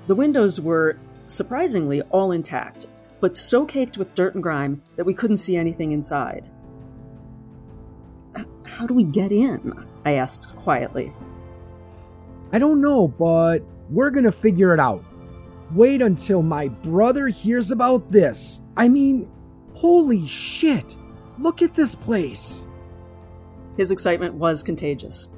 The 0.09 0.17
windows 0.17 0.61
were, 0.61 0.99
surprisingly, 1.29 2.03
all 2.11 2.33
intact, 2.33 2.89
but 3.21 3.37
so 3.37 3.65
caked 3.65 3.97
with 3.97 4.17
dirt 4.17 4.35
and 4.35 4.43
grime 4.43 4.83
that 4.97 5.07
we 5.07 5.15
couldn't 5.15 5.37
see 5.37 5.55
anything 5.55 5.93
inside. 5.93 6.50
How 8.65 8.89
do 8.89 8.95
we 8.95 9.05
get 9.05 9.31
in? 9.31 9.73
I 10.05 10.15
asked 10.15 10.57
quietly. 10.57 11.12
I 12.52 12.59
don't 12.59 12.80
know, 12.80 13.09
but 13.09 13.61
we're 13.90 14.11
gonna 14.11 14.33
figure 14.33 14.75
it 14.75 14.80
out. 14.80 15.04
Wait 15.75 16.02
until 16.02 16.42
my 16.42 16.69
brother 16.69 17.28
hears 17.28 17.71
about 17.71 18.11
this. 18.11 18.61
I 18.76 18.88
mean, 18.88 19.30
holy 19.75 20.26
shit! 20.26 20.97
Look 21.38 21.62
at 21.62 21.75
this 21.75 21.95
place! 21.95 22.64
His 23.76 23.90
excitement 23.90 24.35
was 24.35 24.62
contagious. 24.62 25.28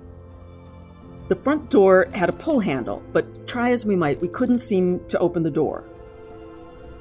The 1.29 1.37
front 1.37 1.71
door 1.71 2.09
had 2.15 2.29
a 2.29 2.33
pull 2.33 2.61
handle, 2.61 3.03
but 3.13 3.47
try 3.47 3.71
as 3.71 3.87
we 3.87 3.97
might, 3.97 4.21
we 4.21 4.29
couldn't 4.29 4.59
seem 4.59 5.01
to 5.09 5.19
open 5.19 5.43
the 5.43 5.51
door. 5.51 5.85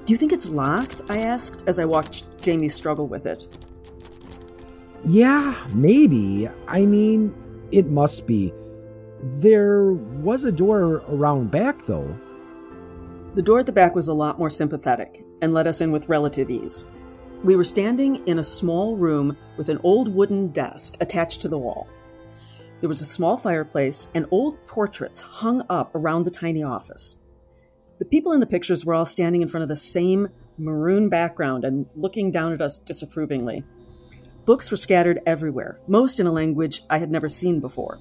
Do 0.05 0.13
you 0.13 0.17
think 0.17 0.31
it's 0.31 0.49
locked? 0.49 1.01
I 1.09 1.19
asked 1.19 1.63
as 1.67 1.79
I 1.79 1.85
watched 1.85 2.25
Jamie 2.41 2.69
struggle 2.69 3.07
with 3.07 3.25
it. 3.25 3.45
Yeah, 5.05 5.55
maybe. 5.73 6.49
I 6.67 6.85
mean, 6.85 7.33
it 7.71 7.87
must 7.87 8.27
be. 8.27 8.53
There 9.23 9.93
was 9.93 10.45
a 10.45 10.51
door 10.51 11.03
around 11.07 11.51
back, 11.51 11.85
though. 11.85 12.15
The 13.35 13.41
door 13.43 13.59
at 13.59 13.67
the 13.67 13.71
back 13.71 13.93
was 13.93 14.07
a 14.07 14.13
lot 14.13 14.39
more 14.39 14.49
sympathetic 14.49 15.23
and 15.41 15.53
let 15.53 15.67
us 15.67 15.79
in 15.79 15.91
with 15.91 16.09
relative 16.09 16.49
ease. 16.49 16.85
We 17.43 17.55
were 17.55 17.63
standing 17.63 18.27
in 18.27 18.39
a 18.39 18.43
small 18.43 18.97
room 18.97 19.37
with 19.57 19.69
an 19.69 19.79
old 19.83 20.07
wooden 20.07 20.47
desk 20.47 20.97
attached 20.99 21.41
to 21.41 21.47
the 21.47 21.57
wall. 21.57 21.87
There 22.79 22.89
was 22.89 23.01
a 23.01 23.05
small 23.05 23.37
fireplace 23.37 24.07
and 24.15 24.25
old 24.31 24.57
portraits 24.65 25.21
hung 25.21 25.63
up 25.69 25.93
around 25.93 26.23
the 26.23 26.31
tiny 26.31 26.63
office. 26.63 27.17
The 27.99 28.05
people 28.05 28.31
in 28.31 28.39
the 28.39 28.47
pictures 28.47 28.83
were 28.83 28.95
all 28.95 29.05
standing 29.05 29.43
in 29.43 29.47
front 29.47 29.61
of 29.61 29.69
the 29.69 29.75
same 29.75 30.29
maroon 30.57 31.09
background 31.09 31.63
and 31.63 31.85
looking 31.95 32.31
down 32.31 32.53
at 32.53 32.61
us 32.61 32.79
disapprovingly. 32.79 33.63
Books 34.45 34.71
were 34.71 34.77
scattered 34.77 35.19
everywhere, 35.27 35.79
most 35.87 36.19
in 36.19 36.25
a 36.25 36.31
language 36.31 36.81
I 36.89 36.97
had 36.97 37.11
never 37.11 37.29
seen 37.29 37.59
before. 37.59 37.99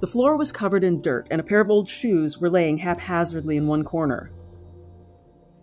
The 0.00 0.06
floor 0.06 0.36
was 0.36 0.52
covered 0.52 0.84
in 0.84 1.02
dirt, 1.02 1.28
and 1.30 1.40
a 1.40 1.44
pair 1.44 1.60
of 1.60 1.70
old 1.70 1.88
shoes 1.88 2.38
were 2.38 2.50
laying 2.50 2.78
haphazardly 2.78 3.56
in 3.56 3.66
one 3.66 3.84
corner. 3.84 4.30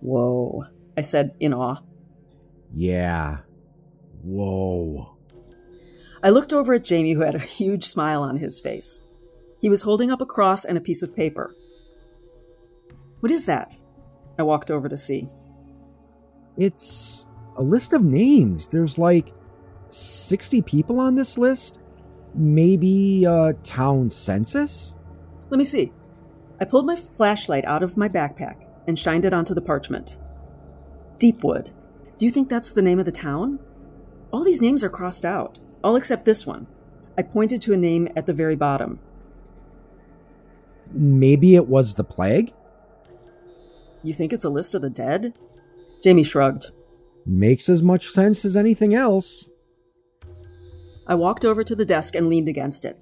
Whoa, 0.01 0.65
I 0.97 1.01
said 1.01 1.35
in 1.39 1.53
awe. 1.53 1.81
Yeah. 2.73 3.37
Whoa. 4.23 5.17
I 6.21 6.29
looked 6.29 6.53
over 6.53 6.73
at 6.73 6.83
Jamie, 6.83 7.13
who 7.13 7.21
had 7.21 7.35
a 7.35 7.39
huge 7.39 7.85
smile 7.85 8.23
on 8.23 8.37
his 8.37 8.59
face. 8.59 9.01
He 9.61 9.69
was 9.69 9.81
holding 9.81 10.11
up 10.11 10.21
a 10.21 10.25
cross 10.25 10.65
and 10.65 10.77
a 10.77 10.81
piece 10.81 11.01
of 11.01 11.15
paper. 11.15 11.55
What 13.21 13.31
is 13.31 13.45
that? 13.45 13.75
I 14.37 14.43
walked 14.43 14.69
over 14.69 14.89
to 14.89 14.97
see. 14.97 15.29
It's 16.57 17.27
a 17.55 17.63
list 17.63 17.93
of 17.93 18.03
names. 18.03 18.67
There's 18.67 18.97
like 18.97 19.33
60 19.89 20.61
people 20.63 20.99
on 20.99 21.15
this 21.15 21.37
list? 21.37 21.79
Maybe 22.37 23.23
a 23.23 23.53
town 23.63 24.11
census? 24.11 24.95
Let 25.49 25.57
me 25.57 25.63
see. 25.63 25.93
I 26.59 26.65
pulled 26.65 26.85
my 26.85 26.95
flashlight 26.95 27.65
out 27.65 27.81
of 27.81 27.97
my 27.97 28.09
backpack 28.09 28.65
and 28.87 28.99
shined 28.99 29.25
it 29.25 29.33
onto 29.33 29.53
the 29.53 29.61
parchment. 29.61 30.17
Deepwood. 31.17 31.71
Do 32.17 32.25
you 32.25 32.31
think 32.31 32.49
that's 32.49 32.71
the 32.71 32.81
name 32.81 32.99
of 32.99 33.05
the 33.05 33.11
town? 33.11 33.59
All 34.31 34.43
these 34.43 34.61
names 34.61 34.83
are 34.83 34.89
crossed 34.89 35.25
out, 35.25 35.59
all 35.83 35.95
except 35.95 36.25
this 36.25 36.45
one. 36.45 36.67
I 37.17 37.21
pointed 37.21 37.61
to 37.63 37.73
a 37.73 37.77
name 37.77 38.09
at 38.15 38.25
the 38.25 38.33
very 38.33 38.55
bottom. 38.55 38.99
Maybe 40.91 41.55
it 41.55 41.67
was 41.67 41.93
the 41.93 42.03
plague? 42.03 42.53
You 44.03 44.13
think 44.13 44.33
it's 44.33 44.45
a 44.45 44.49
list 44.49 44.75
of 44.75 44.81
the 44.81 44.89
dead? 44.89 45.37
Jamie 46.03 46.23
shrugged. 46.23 46.71
Makes 47.25 47.69
as 47.69 47.81
much 47.81 48.09
sense 48.09 48.45
as 48.45 48.55
anything 48.55 48.93
else. 48.93 49.45
I 51.07 51.15
walked 51.15 51.45
over 51.45 51.63
to 51.63 51.75
the 51.75 51.85
desk 51.85 52.15
and 52.15 52.29
leaned 52.29 52.49
against 52.49 52.85
it. 52.85 52.99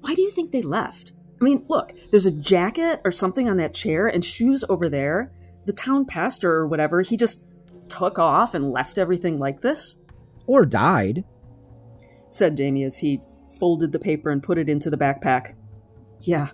Why 0.00 0.14
do 0.14 0.22
you 0.22 0.30
think 0.30 0.50
they 0.50 0.62
left? 0.62 1.12
I 1.40 1.44
mean, 1.44 1.64
look, 1.68 1.92
there's 2.10 2.26
a 2.26 2.30
jacket 2.30 3.00
or 3.04 3.12
something 3.12 3.48
on 3.48 3.58
that 3.58 3.74
chair 3.74 4.06
and 4.06 4.24
shoes 4.24 4.64
over 4.68 4.88
there. 4.88 5.32
The 5.66 5.72
town 5.72 6.06
pastor 6.06 6.52
or 6.52 6.66
whatever, 6.66 7.02
he 7.02 7.16
just 7.16 7.44
took 7.88 8.18
off 8.18 8.54
and 8.54 8.72
left 8.72 8.98
everything 8.98 9.38
like 9.38 9.60
this? 9.60 9.96
Or 10.46 10.64
died, 10.64 11.24
said 12.30 12.56
Jamie 12.56 12.84
as 12.84 12.98
he 12.98 13.20
folded 13.58 13.92
the 13.92 13.98
paper 13.98 14.30
and 14.30 14.42
put 14.42 14.58
it 14.58 14.68
into 14.68 14.90
the 14.90 14.96
backpack. 14.96 15.54
Yeah, 16.20 16.50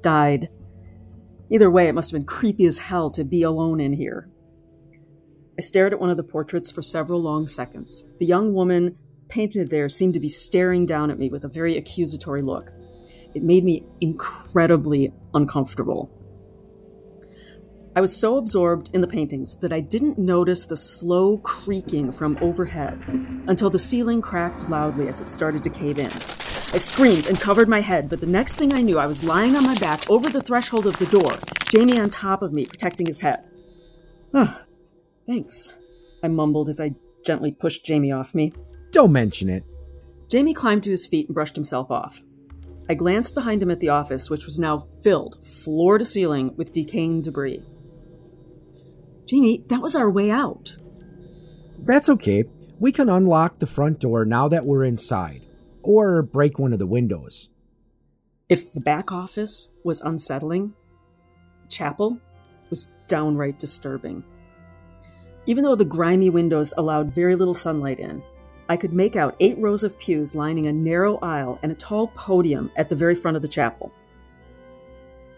died. 0.00 0.48
Either 1.50 1.70
way, 1.70 1.88
it 1.88 1.94
must 1.94 2.10
have 2.10 2.18
been 2.18 2.26
creepy 2.26 2.66
as 2.66 2.78
hell 2.78 3.10
to 3.10 3.24
be 3.24 3.42
alone 3.42 3.80
in 3.80 3.92
here. 3.92 4.28
I 5.58 5.60
stared 5.60 5.92
at 5.92 6.00
one 6.00 6.10
of 6.10 6.16
the 6.16 6.22
portraits 6.22 6.70
for 6.70 6.82
several 6.82 7.20
long 7.20 7.46
seconds. 7.46 8.04
The 8.18 8.26
young 8.26 8.54
woman 8.54 8.96
painted 9.32 9.70
there 9.70 9.88
seemed 9.88 10.12
to 10.12 10.20
be 10.20 10.28
staring 10.28 10.84
down 10.84 11.10
at 11.10 11.18
me 11.18 11.30
with 11.30 11.42
a 11.42 11.48
very 11.48 11.78
accusatory 11.78 12.42
look. 12.42 12.70
It 13.34 13.42
made 13.42 13.64
me 13.64 13.86
incredibly 14.02 15.10
uncomfortable. 15.32 16.10
I 17.96 18.02
was 18.02 18.14
so 18.14 18.36
absorbed 18.36 18.90
in 18.92 19.00
the 19.00 19.06
paintings 19.06 19.56
that 19.60 19.72
I 19.72 19.80
didn't 19.80 20.18
notice 20.18 20.66
the 20.66 20.76
slow 20.76 21.38
creaking 21.38 22.12
from 22.12 22.36
overhead 22.42 23.02
until 23.46 23.70
the 23.70 23.78
ceiling 23.78 24.20
cracked 24.20 24.68
loudly 24.68 25.08
as 25.08 25.20
it 25.20 25.30
started 25.30 25.64
to 25.64 25.70
cave 25.70 25.98
in. 25.98 26.12
I 26.74 26.78
screamed 26.78 27.26
and 27.26 27.40
covered 27.40 27.70
my 27.70 27.80
head, 27.80 28.10
but 28.10 28.20
the 28.20 28.26
next 28.26 28.56
thing 28.56 28.74
I 28.74 28.82
knew, 28.82 28.98
I 28.98 29.06
was 29.06 29.24
lying 29.24 29.56
on 29.56 29.64
my 29.64 29.74
back 29.76 30.10
over 30.10 30.28
the 30.28 30.42
threshold 30.42 30.86
of 30.86 30.98
the 30.98 31.06
door, 31.06 31.38
Jamie 31.70 31.98
on 31.98 32.10
top 32.10 32.42
of 32.42 32.52
me, 32.52 32.66
protecting 32.66 33.06
his 33.06 33.20
head. 33.20 33.48
Ah, 34.34 34.62
thanks, 35.26 35.70
I 36.22 36.28
mumbled 36.28 36.68
as 36.68 36.80
I 36.80 36.94
gently 37.24 37.50
pushed 37.50 37.86
Jamie 37.86 38.12
off 38.12 38.34
me. 38.34 38.52
Don't 38.92 39.12
mention 39.12 39.48
it. 39.48 39.64
Jamie 40.28 40.54
climbed 40.54 40.82
to 40.84 40.90
his 40.90 41.06
feet 41.06 41.26
and 41.26 41.34
brushed 41.34 41.56
himself 41.56 41.90
off. 41.90 42.22
I 42.88 42.94
glanced 42.94 43.34
behind 43.34 43.62
him 43.62 43.70
at 43.70 43.80
the 43.80 43.88
office, 43.88 44.28
which 44.30 44.44
was 44.44 44.58
now 44.58 44.86
filled, 45.02 45.44
floor 45.44 45.98
to 45.98 46.04
ceiling, 46.04 46.54
with 46.56 46.72
decaying 46.72 47.22
debris. 47.22 47.62
Jamie, 49.26 49.64
that 49.68 49.80
was 49.80 49.94
our 49.94 50.10
way 50.10 50.30
out. 50.30 50.76
That's 51.78 52.08
okay. 52.08 52.44
We 52.78 52.92
can 52.92 53.08
unlock 53.08 53.58
the 53.58 53.66
front 53.66 54.00
door 54.00 54.24
now 54.24 54.48
that 54.48 54.66
we're 54.66 54.84
inside 54.84 55.46
or 55.82 56.22
break 56.22 56.58
one 56.58 56.72
of 56.72 56.78
the 56.78 56.86
windows. 56.86 57.48
If 58.48 58.72
the 58.72 58.80
back 58.80 59.10
office 59.10 59.70
was 59.84 60.00
unsettling, 60.00 60.74
chapel 61.68 62.18
was 62.70 62.90
downright 63.08 63.58
disturbing. 63.58 64.24
Even 65.46 65.64
though 65.64 65.74
the 65.74 65.84
grimy 65.84 66.30
windows 66.30 66.74
allowed 66.76 67.14
very 67.14 67.36
little 67.36 67.54
sunlight 67.54 67.98
in, 67.98 68.22
I 68.72 68.78
could 68.78 68.94
make 68.94 69.16
out 69.16 69.36
eight 69.38 69.58
rows 69.58 69.84
of 69.84 69.98
pews 69.98 70.34
lining 70.34 70.66
a 70.66 70.72
narrow 70.72 71.18
aisle 71.18 71.58
and 71.62 71.70
a 71.70 71.74
tall 71.74 72.06
podium 72.06 72.70
at 72.74 72.88
the 72.88 72.96
very 72.96 73.14
front 73.14 73.36
of 73.36 73.42
the 73.42 73.48
chapel. 73.48 73.92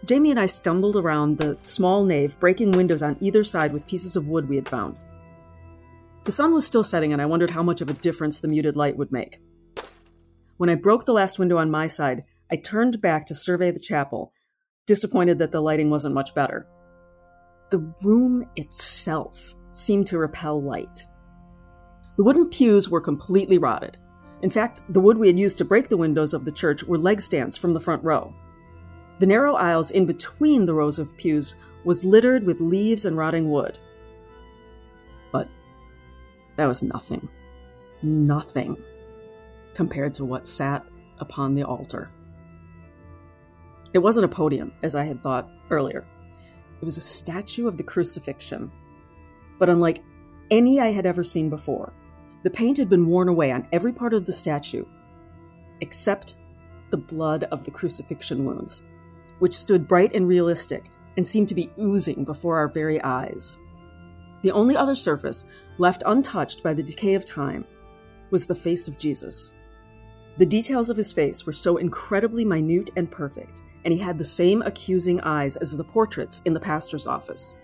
Jamie 0.04 0.30
and 0.30 0.38
I 0.38 0.46
stumbled 0.46 0.94
around 0.94 1.38
the 1.38 1.58
small 1.64 2.04
nave, 2.04 2.38
breaking 2.38 2.70
windows 2.70 3.02
on 3.02 3.16
either 3.18 3.42
side 3.42 3.72
with 3.72 3.88
pieces 3.88 4.14
of 4.14 4.28
wood 4.28 4.48
we 4.48 4.54
had 4.54 4.68
found. 4.68 4.94
The 6.22 6.30
sun 6.30 6.54
was 6.54 6.64
still 6.64 6.84
setting, 6.84 7.12
and 7.12 7.20
I 7.20 7.26
wondered 7.26 7.50
how 7.50 7.64
much 7.64 7.80
of 7.80 7.90
a 7.90 7.94
difference 7.94 8.38
the 8.38 8.46
muted 8.46 8.76
light 8.76 8.96
would 8.96 9.10
make. 9.10 9.40
When 10.56 10.70
I 10.70 10.76
broke 10.76 11.04
the 11.04 11.12
last 11.12 11.36
window 11.36 11.58
on 11.58 11.72
my 11.72 11.88
side, 11.88 12.22
I 12.52 12.54
turned 12.54 13.00
back 13.00 13.26
to 13.26 13.34
survey 13.34 13.72
the 13.72 13.80
chapel, 13.80 14.32
disappointed 14.86 15.40
that 15.40 15.50
the 15.50 15.60
lighting 15.60 15.90
wasn't 15.90 16.14
much 16.14 16.36
better. 16.36 16.68
The 17.70 17.92
room 18.04 18.48
itself 18.54 19.56
seemed 19.72 20.06
to 20.06 20.18
repel 20.18 20.62
light. 20.62 21.08
The 22.16 22.22
wooden 22.22 22.48
pews 22.48 22.88
were 22.88 23.00
completely 23.00 23.58
rotted. 23.58 23.96
In 24.42 24.50
fact, 24.50 24.82
the 24.92 25.00
wood 25.00 25.18
we 25.18 25.26
had 25.26 25.38
used 25.38 25.58
to 25.58 25.64
break 25.64 25.88
the 25.88 25.96
windows 25.96 26.34
of 26.34 26.44
the 26.44 26.52
church 26.52 26.84
were 26.84 26.98
leg 26.98 27.20
stands 27.20 27.56
from 27.56 27.72
the 27.72 27.80
front 27.80 28.04
row. 28.04 28.34
The 29.18 29.26
narrow 29.26 29.54
aisles 29.54 29.90
in 29.90 30.06
between 30.06 30.66
the 30.66 30.74
rows 30.74 30.98
of 30.98 31.16
pews 31.16 31.54
was 31.84 32.04
littered 32.04 32.44
with 32.44 32.60
leaves 32.60 33.04
and 33.04 33.16
rotting 33.16 33.50
wood. 33.50 33.78
But 35.32 35.48
that 36.56 36.66
was 36.66 36.82
nothing. 36.82 37.28
Nothing 38.02 38.76
compared 39.74 40.14
to 40.14 40.24
what 40.24 40.46
sat 40.46 40.84
upon 41.18 41.54
the 41.54 41.64
altar. 41.64 42.10
It 43.92 43.98
wasn't 43.98 44.26
a 44.26 44.28
podium, 44.28 44.72
as 44.82 44.94
I 44.94 45.04
had 45.04 45.22
thought 45.22 45.48
earlier. 45.70 46.04
It 46.80 46.84
was 46.84 46.96
a 46.96 47.00
statue 47.00 47.68
of 47.68 47.76
the 47.76 47.82
crucifixion. 47.82 48.70
But 49.58 49.70
unlike 49.70 50.02
any 50.50 50.80
I 50.80 50.88
had 50.88 51.06
ever 51.06 51.24
seen 51.24 51.48
before, 51.48 51.92
the 52.44 52.50
paint 52.50 52.76
had 52.76 52.90
been 52.90 53.06
worn 53.06 53.28
away 53.28 53.50
on 53.50 53.66
every 53.72 53.92
part 53.92 54.12
of 54.12 54.26
the 54.26 54.32
statue, 54.32 54.84
except 55.80 56.36
the 56.90 56.96
blood 56.96 57.44
of 57.44 57.64
the 57.64 57.70
crucifixion 57.70 58.44
wounds, 58.44 58.82
which 59.38 59.56
stood 59.56 59.88
bright 59.88 60.14
and 60.14 60.28
realistic 60.28 60.84
and 61.16 61.26
seemed 61.26 61.48
to 61.48 61.54
be 61.54 61.72
oozing 61.80 62.22
before 62.22 62.58
our 62.58 62.68
very 62.68 63.02
eyes. 63.02 63.56
The 64.42 64.52
only 64.52 64.76
other 64.76 64.94
surface 64.94 65.46
left 65.78 66.02
untouched 66.04 66.62
by 66.62 66.74
the 66.74 66.82
decay 66.82 67.14
of 67.14 67.24
time 67.24 67.64
was 68.30 68.46
the 68.46 68.54
face 68.54 68.88
of 68.88 68.98
Jesus. 68.98 69.54
The 70.36 70.44
details 70.44 70.90
of 70.90 70.98
his 70.98 71.12
face 71.12 71.46
were 71.46 71.52
so 71.52 71.78
incredibly 71.78 72.44
minute 72.44 72.90
and 72.94 73.10
perfect, 73.10 73.62
and 73.84 73.94
he 73.94 74.00
had 74.00 74.18
the 74.18 74.24
same 74.24 74.60
accusing 74.62 75.18
eyes 75.20 75.56
as 75.56 75.74
the 75.74 75.84
portraits 75.84 76.42
in 76.44 76.52
the 76.52 76.60
pastor's 76.60 77.06
office. 77.06 77.54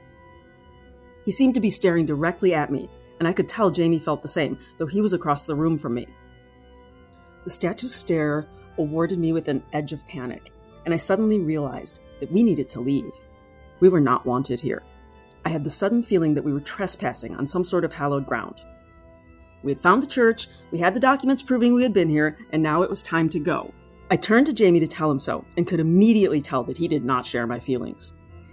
He 1.27 1.33
seemed 1.33 1.53
to 1.55 1.61
be 1.61 1.69
staring 1.69 2.07
directly 2.07 2.55
at 2.55 2.73
me, 2.73 2.89
and 3.21 3.29
I 3.29 3.33
could 3.33 3.49
tell 3.49 3.71
Jamie 3.71 4.01
felt 4.01 4.23
the 4.23 4.29
same, 4.29 4.59
though 4.79 4.87
he 4.87 5.01
was 5.01 5.13
across 5.13 5.45
the 5.45 5.55
room 5.55 5.79
from 5.79 5.95
me. 5.95 6.09
The 7.45 7.51
statue's 7.51 7.95
stare 7.95 8.49
awarded 8.79 9.19
me 9.19 9.33
with 9.33 9.47
an 9.49 9.63
edge 9.73 9.93
of 9.93 10.07
panic, 10.09 10.53
and 10.85 10.93
I 10.93 10.97
suddenly 10.97 11.39
realized 11.39 12.01
that 12.19 12.33
we 12.33 12.43
needed 12.43 12.69
to 12.71 12.81
leave. 12.81 13.13
We 13.79 13.89
were 13.89 14.01
not 14.01 14.27
wanted 14.27 14.61
here. 14.61 14.83
I 15.45 15.51
had 15.51 15.65
the 15.65 15.71
sudden 15.71 16.03
feeling 16.03 16.35
that 16.35 16.45
we 16.45 16.53
were 16.53 16.61
trespassing 16.61 17.37
on 17.37 17.47
some 17.47 17.65
sort 17.65 17.85
of 17.85 17.93
hallowed 17.93 18.27
ground. 18.27 18.61
We 19.63 19.73
had 19.73 19.81
found 19.81 20.03
the 20.03 20.07
church, 20.07 20.49
we 20.71 20.79
had 20.79 20.95
the 20.95 21.01
documents 21.01 21.43
proving 21.43 21.75
we 21.75 21.83
had 21.83 21.93
been 21.93 22.09
here, 22.09 22.39
and 22.53 22.63
now 22.63 22.83
it 22.83 22.91
was 22.91 23.03
time 23.03 23.29
to 23.31 23.39
go. 23.39 23.73
I 24.11 24.17
turned 24.17 24.47
to 24.47 24.53
Jamie 24.53 24.81
to 24.81 24.87
tell 24.87 25.11
him 25.11 25.21
so, 25.21 25.45
and 25.57 25.67
could 25.67 25.81
immediately 25.81 26.41
tell 26.41 26.65
that 26.65 26.79
he 26.79 26.89
did 26.89 27.05
not 27.05 27.27
share 27.27 27.47
my 27.47 27.61
feelings. 27.61 28.13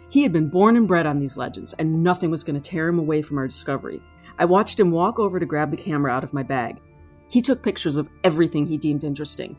He 0.09 0.23
had 0.23 0.31
been 0.31 0.49
born 0.49 0.77
and 0.77 0.87
bred 0.87 1.05
on 1.05 1.19
these 1.19 1.37
legends, 1.37 1.73
and 1.73 2.03
nothing 2.03 2.29
was 2.29 2.43
going 2.43 2.59
to 2.59 2.69
tear 2.69 2.87
him 2.87 2.99
away 2.99 3.21
from 3.21 3.37
our 3.37 3.47
discovery. 3.47 4.01
I 4.39 4.45
watched 4.45 4.79
him 4.79 4.91
walk 4.91 5.19
over 5.19 5.39
to 5.39 5.45
grab 5.45 5.71
the 5.71 5.77
camera 5.77 6.11
out 6.11 6.23
of 6.23 6.33
my 6.33 6.43
bag. 6.43 6.79
He 7.27 7.41
took 7.41 7.63
pictures 7.63 7.97
of 7.97 8.07
everything 8.23 8.65
he 8.65 8.77
deemed 8.77 9.03
interesting, 9.03 9.57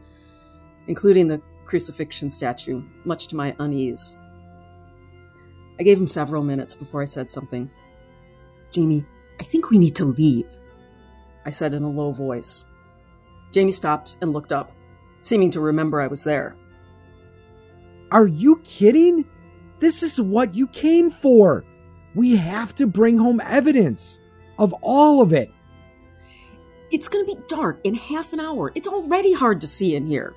including 0.87 1.29
the 1.29 1.43
crucifixion 1.64 2.31
statue, 2.31 2.83
much 3.05 3.27
to 3.29 3.37
my 3.37 3.55
unease. 3.59 4.17
I 5.79 5.83
gave 5.83 5.99
him 5.99 6.07
several 6.07 6.43
minutes 6.43 6.75
before 6.75 7.03
I 7.03 7.07
said 7.07 7.31
something. 7.31 7.71
Jamie, 8.73 9.05
I 9.41 9.45
think 9.45 9.71
we 9.71 9.79
need 9.79 9.97
to 9.97 10.05
leave. 10.05 10.47
I 11.45 11.51
said 11.51 11.75
in 11.75 11.83
a 11.83 11.91
low 11.91 12.12
voice. 12.12 12.64
Jamie 13.53 13.73
stopped 13.73 14.17
and 14.21 14.33
looked 14.33 14.53
up, 14.53 14.73
seeming 15.23 15.51
to 15.53 15.61
remember 15.61 16.01
I 16.01 16.07
was 16.07 16.25
there. 16.25 16.57
Are 18.11 18.27
you 18.27 18.61
kidding? 18.64 19.25
This 19.81 20.03
is 20.03 20.21
what 20.21 20.55
you 20.55 20.67
came 20.69 21.11
for. 21.11 21.64
We 22.14 22.37
have 22.37 22.75
to 22.77 22.87
bring 22.87 23.19
home 23.19 23.41
evidence 23.45 24.19
of 24.59 24.73
all 24.83 25.21
of 25.21 25.33
it. 25.33 25.51
It's 26.90 27.09
going 27.09 27.25
to 27.25 27.35
be 27.35 27.40
dark 27.49 27.81
in 27.85 27.94
half 27.94 28.33
an 28.33 28.40
hour. 28.40 28.73
It's 28.75 28.88
already 28.88 29.33
hard 29.33 29.61
to 29.61 29.66
see 29.66 29.94
in 29.94 30.07
here. 30.07 30.35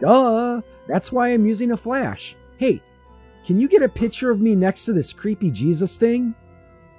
Duh. 0.00 0.60
That's 0.88 1.10
why 1.10 1.28
I'm 1.28 1.46
using 1.46 1.72
a 1.72 1.76
flash. 1.76 2.36
Hey, 2.58 2.80
can 3.44 3.60
you 3.60 3.68
get 3.68 3.82
a 3.82 3.88
picture 3.88 4.30
of 4.30 4.40
me 4.40 4.54
next 4.54 4.84
to 4.84 4.92
this 4.92 5.12
creepy 5.12 5.50
Jesus 5.50 5.96
thing? 5.96 6.34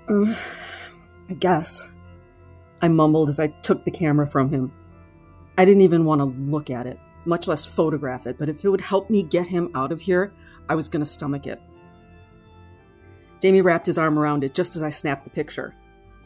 Uh, 0.10 0.36
I 1.30 1.34
guess. 1.34 1.88
I 2.82 2.88
mumbled 2.88 3.30
as 3.30 3.39
I 3.39 3.47
took 3.47 3.84
the 3.84 3.91
camera 3.91 4.27
from 4.27 4.51
him. 4.51 4.71
I 5.58 5.65
didn't 5.65 5.82
even 5.82 6.06
want 6.06 6.19
to 6.19 6.25
look 6.25 6.69
at 6.69 6.86
it, 6.86 6.99
much 7.25 7.47
less 7.47 7.65
photograph 7.65 8.27
it, 8.27 8.38
but 8.38 8.49
if 8.49 8.63
it 8.63 8.69
would 8.69 8.82
help 8.82 9.10
me 9.10 9.23
get 9.23 9.47
him 9.47 9.71
out 9.73 9.91
of 9.91 10.01
here, 10.01 10.32
I 10.69 10.75
was 10.75 10.89
going 10.89 11.01
to 11.01 11.06
stomach 11.06 11.47
it. 11.47 11.62
Jamie 13.41 13.62
wrapped 13.62 13.86
his 13.86 13.97
arm 13.97 14.19
around 14.19 14.43
it 14.43 14.53
just 14.53 14.75
as 14.75 14.84
I 14.84 14.89
snapped 14.89 15.23
the 15.23 15.30
picture. 15.30 15.73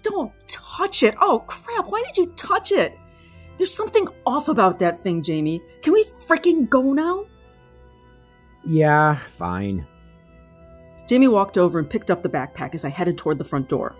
Don't 0.03 0.31
touch 0.47 1.03
it! 1.03 1.15
Oh 1.21 1.39
crap, 1.47 1.87
why 1.87 2.03
did 2.05 2.17
you 2.17 2.27
touch 2.35 2.71
it? 2.71 2.97
There's 3.57 3.73
something 3.73 4.07
off 4.25 4.47
about 4.47 4.79
that 4.79 4.99
thing, 5.01 5.21
Jamie. 5.21 5.61
Can 5.81 5.93
we 5.93 6.05
freaking 6.27 6.67
go 6.69 6.93
now? 6.93 7.25
Yeah, 8.65 9.19
fine. 9.37 9.85
Jamie 11.07 11.27
walked 11.27 11.57
over 11.57 11.77
and 11.77 11.89
picked 11.89 12.09
up 12.09 12.23
the 12.23 12.29
backpack 12.29 12.73
as 12.73 12.85
I 12.85 12.89
headed 12.89 13.17
toward 13.17 13.37
the 13.37 13.43
front 13.43 13.67
door. 13.69 13.95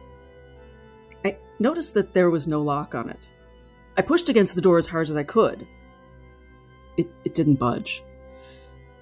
I 1.25 1.37
noticed 1.59 1.93
that 1.95 2.13
there 2.13 2.29
was 2.29 2.47
no 2.47 2.61
lock 2.61 2.95
on 2.95 3.09
it. 3.09 3.29
I 3.97 4.01
pushed 4.01 4.29
against 4.29 4.55
the 4.55 4.61
door 4.61 4.77
as 4.77 4.87
hard 4.87 5.09
as 5.09 5.15
I 5.15 5.23
could. 5.23 5.67
It, 6.97 7.07
it 7.25 7.35
didn't 7.35 7.55
budge. 7.55 8.01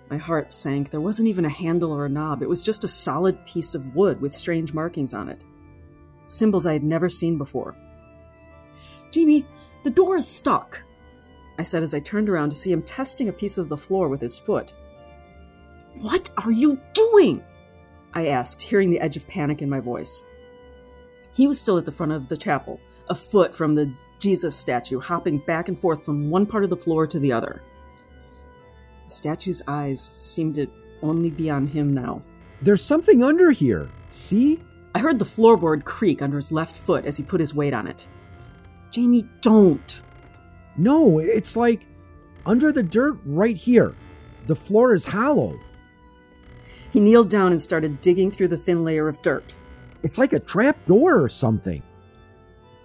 My 0.09 0.17
heart 0.17 0.51
sank. 0.51 0.89
There 0.89 1.01
wasn't 1.01 1.29
even 1.29 1.45
a 1.45 1.49
handle 1.49 1.91
or 1.91 2.05
a 2.05 2.09
knob. 2.09 2.41
It 2.41 2.49
was 2.49 2.63
just 2.63 2.83
a 2.83 2.87
solid 2.87 3.45
piece 3.45 3.75
of 3.75 3.95
wood 3.95 4.19
with 4.19 4.35
strange 4.35 4.73
markings 4.73 5.13
on 5.13 5.29
it. 5.29 5.43
Symbols 6.29 6.67
I 6.67 6.73
had 6.73 6.83
never 6.83 7.09
seen 7.09 7.37
before. 7.37 7.75
Jamie, 9.11 9.45
the 9.83 9.89
door 9.89 10.15
is 10.15 10.27
stuck, 10.27 10.81
I 11.57 11.63
said 11.63 11.83
as 11.83 11.93
I 11.93 11.99
turned 11.99 12.29
around 12.29 12.51
to 12.51 12.55
see 12.55 12.71
him 12.71 12.83
testing 12.83 13.27
a 13.27 13.33
piece 13.33 13.57
of 13.57 13.67
the 13.67 13.75
floor 13.75 14.07
with 14.07 14.21
his 14.21 14.37
foot. 14.37 14.73
What 15.99 16.29
are 16.37 16.51
you 16.51 16.79
doing? 16.93 17.43
I 18.13 18.27
asked, 18.27 18.61
hearing 18.61 18.89
the 18.89 18.99
edge 18.99 19.17
of 19.17 19.27
panic 19.27 19.61
in 19.61 19.69
my 19.69 19.79
voice. 19.79 20.21
He 21.33 21.47
was 21.47 21.59
still 21.59 21.77
at 21.77 21.85
the 21.85 21.91
front 21.91 22.11
of 22.11 22.29
the 22.29 22.37
chapel, 22.37 22.79
a 23.09 23.15
foot 23.15 23.55
from 23.55 23.73
the 23.73 23.91
Jesus 24.19 24.55
statue, 24.55 24.99
hopping 24.99 25.39
back 25.39 25.67
and 25.67 25.77
forth 25.77 26.05
from 26.05 26.29
one 26.29 26.45
part 26.45 26.63
of 26.63 26.69
the 26.69 26.77
floor 26.77 27.07
to 27.07 27.19
the 27.19 27.33
other. 27.33 27.61
The 29.05 29.11
statue's 29.11 29.63
eyes 29.67 29.99
seemed 29.99 30.55
to 30.55 30.67
only 31.01 31.31
be 31.31 31.49
on 31.49 31.65
him 31.65 31.93
now. 31.93 32.21
There's 32.61 32.83
something 32.83 33.23
under 33.23 33.51
here. 33.51 33.89
See? 34.11 34.61
I 34.95 34.99
heard 34.99 35.19
the 35.19 35.25
floorboard 35.25 35.85
creak 35.85 36.21
under 36.21 36.37
his 36.37 36.51
left 36.51 36.75
foot 36.75 37.05
as 37.05 37.17
he 37.17 37.23
put 37.23 37.39
his 37.39 37.53
weight 37.53 37.73
on 37.73 37.87
it. 37.87 38.07
Jamie, 38.91 39.27
don't. 39.41 40.01
No, 40.77 41.19
it's 41.19 41.55
like 41.55 41.85
under 42.45 42.71
the 42.71 42.83
dirt 42.83 43.17
right 43.25 43.55
here. 43.55 43.95
The 44.47 44.55
floor 44.55 44.93
is 44.93 45.05
hollow. 45.05 45.59
He 46.91 46.99
kneeled 46.99 47.29
down 47.29 47.51
and 47.51 47.61
started 47.61 48.01
digging 48.01 48.31
through 48.31 48.47
the 48.47 48.57
thin 48.57 48.83
layer 48.83 49.07
of 49.07 49.21
dirt. 49.21 49.53
It's 50.01 50.17
like 50.17 50.33
a 50.33 50.39
trap 50.39 50.83
door 50.87 51.21
or 51.21 51.29
something. 51.29 51.83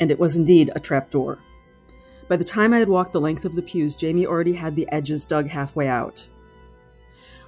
And 0.00 0.10
it 0.10 0.18
was 0.18 0.36
indeed 0.36 0.70
a 0.74 0.80
trap 0.80 1.10
door. 1.10 1.38
By 2.28 2.36
the 2.36 2.44
time 2.44 2.74
I 2.74 2.78
had 2.78 2.88
walked 2.88 3.12
the 3.12 3.20
length 3.20 3.44
of 3.44 3.54
the 3.54 3.62
pews, 3.62 3.96
Jamie 3.96 4.26
already 4.26 4.54
had 4.54 4.76
the 4.76 4.88
edges 4.90 5.24
dug 5.24 5.48
halfway 5.48 5.88
out. 5.88 6.26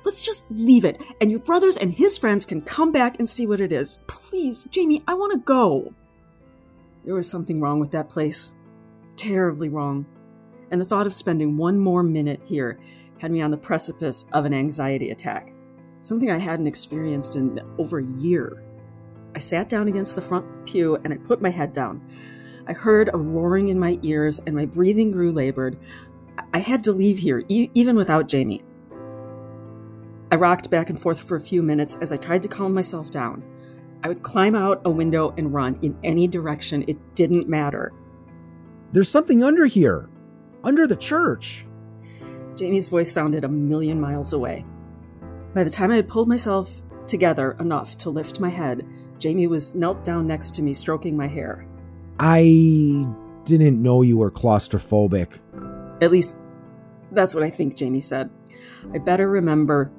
Let's 0.06 0.20
just 0.20 0.44
leave 0.50 0.84
it, 0.84 1.02
and 1.20 1.32
your 1.32 1.40
brothers 1.40 1.76
and 1.76 1.92
his 1.92 2.16
friends 2.16 2.46
can 2.46 2.62
come 2.62 2.92
back 2.92 3.18
and 3.18 3.28
see 3.28 3.44
what 3.44 3.60
it 3.60 3.72
is. 3.72 3.98
Please, 4.06 4.62
Jamie, 4.70 5.02
I 5.08 5.14
want 5.14 5.32
to 5.32 5.38
go. 5.38 5.92
There 7.04 7.16
was 7.16 7.28
something 7.28 7.60
wrong 7.60 7.80
with 7.80 7.90
that 7.90 8.08
place. 8.08 8.52
Terribly 9.16 9.68
wrong. 9.68 10.06
And 10.70 10.80
the 10.80 10.84
thought 10.84 11.08
of 11.08 11.14
spending 11.14 11.56
one 11.56 11.76
more 11.76 12.04
minute 12.04 12.40
here 12.44 12.78
had 13.18 13.32
me 13.32 13.42
on 13.42 13.50
the 13.50 13.56
precipice 13.56 14.26
of 14.32 14.44
an 14.44 14.54
anxiety 14.54 15.10
attack, 15.10 15.52
something 16.02 16.30
I 16.30 16.38
hadn't 16.38 16.68
experienced 16.68 17.34
in 17.34 17.60
over 17.76 17.98
a 17.98 18.04
year. 18.04 18.62
I 19.34 19.40
sat 19.40 19.68
down 19.68 19.88
against 19.88 20.14
the 20.14 20.22
front 20.22 20.66
pew 20.66 21.00
and 21.02 21.12
I 21.12 21.16
put 21.16 21.42
my 21.42 21.50
head 21.50 21.72
down. 21.72 22.00
I 22.68 22.74
heard 22.74 23.10
a 23.12 23.18
roaring 23.18 23.70
in 23.70 23.78
my 23.80 23.98
ears 24.02 24.40
and 24.46 24.54
my 24.54 24.66
breathing 24.66 25.10
grew 25.10 25.32
labored. 25.32 25.76
I 26.54 26.58
had 26.58 26.84
to 26.84 26.92
leave 26.92 27.18
here, 27.18 27.42
e- 27.48 27.70
even 27.74 27.96
without 27.96 28.28
Jamie. 28.28 28.62
I 30.30 30.36
rocked 30.36 30.70
back 30.70 30.90
and 30.90 31.00
forth 31.00 31.20
for 31.20 31.36
a 31.36 31.40
few 31.40 31.62
minutes 31.62 31.96
as 32.00 32.12
I 32.12 32.16
tried 32.16 32.42
to 32.42 32.48
calm 32.48 32.74
myself 32.74 33.10
down. 33.10 33.44
I 34.02 34.08
would 34.08 34.22
climb 34.22 34.54
out 34.54 34.82
a 34.84 34.90
window 34.90 35.32
and 35.38 35.54
run 35.54 35.78
in 35.82 35.96
any 36.02 36.26
direction, 36.26 36.84
it 36.88 36.96
didn't 37.14 37.48
matter. 37.48 37.92
There's 38.92 39.08
something 39.08 39.42
under 39.42 39.66
here. 39.66 40.08
Under 40.64 40.86
the 40.86 40.96
church. 40.96 41.64
Jamie's 42.56 42.88
voice 42.88 43.10
sounded 43.10 43.44
a 43.44 43.48
million 43.48 44.00
miles 44.00 44.32
away. 44.32 44.64
By 45.54 45.64
the 45.64 45.70
time 45.70 45.90
I 45.90 45.96
had 45.96 46.08
pulled 46.08 46.28
myself 46.28 46.82
together 47.06 47.56
enough 47.60 47.96
to 47.98 48.10
lift 48.10 48.40
my 48.40 48.48
head, 48.48 48.86
Jamie 49.18 49.46
was 49.46 49.74
knelt 49.74 50.04
down 50.04 50.26
next 50.26 50.54
to 50.56 50.62
me, 50.62 50.74
stroking 50.74 51.16
my 51.16 51.28
hair. 51.28 51.66
I 52.18 53.06
didn't 53.44 53.82
know 53.82 54.02
you 54.02 54.18
were 54.18 54.30
claustrophobic. 54.30 55.38
At 56.02 56.10
least, 56.10 56.36
that's 57.12 57.34
what 57.34 57.44
I 57.44 57.50
think 57.50 57.76
Jamie 57.76 58.00
said. 58.00 58.30
I 58.92 58.98
better 58.98 59.28
remember 59.28 59.90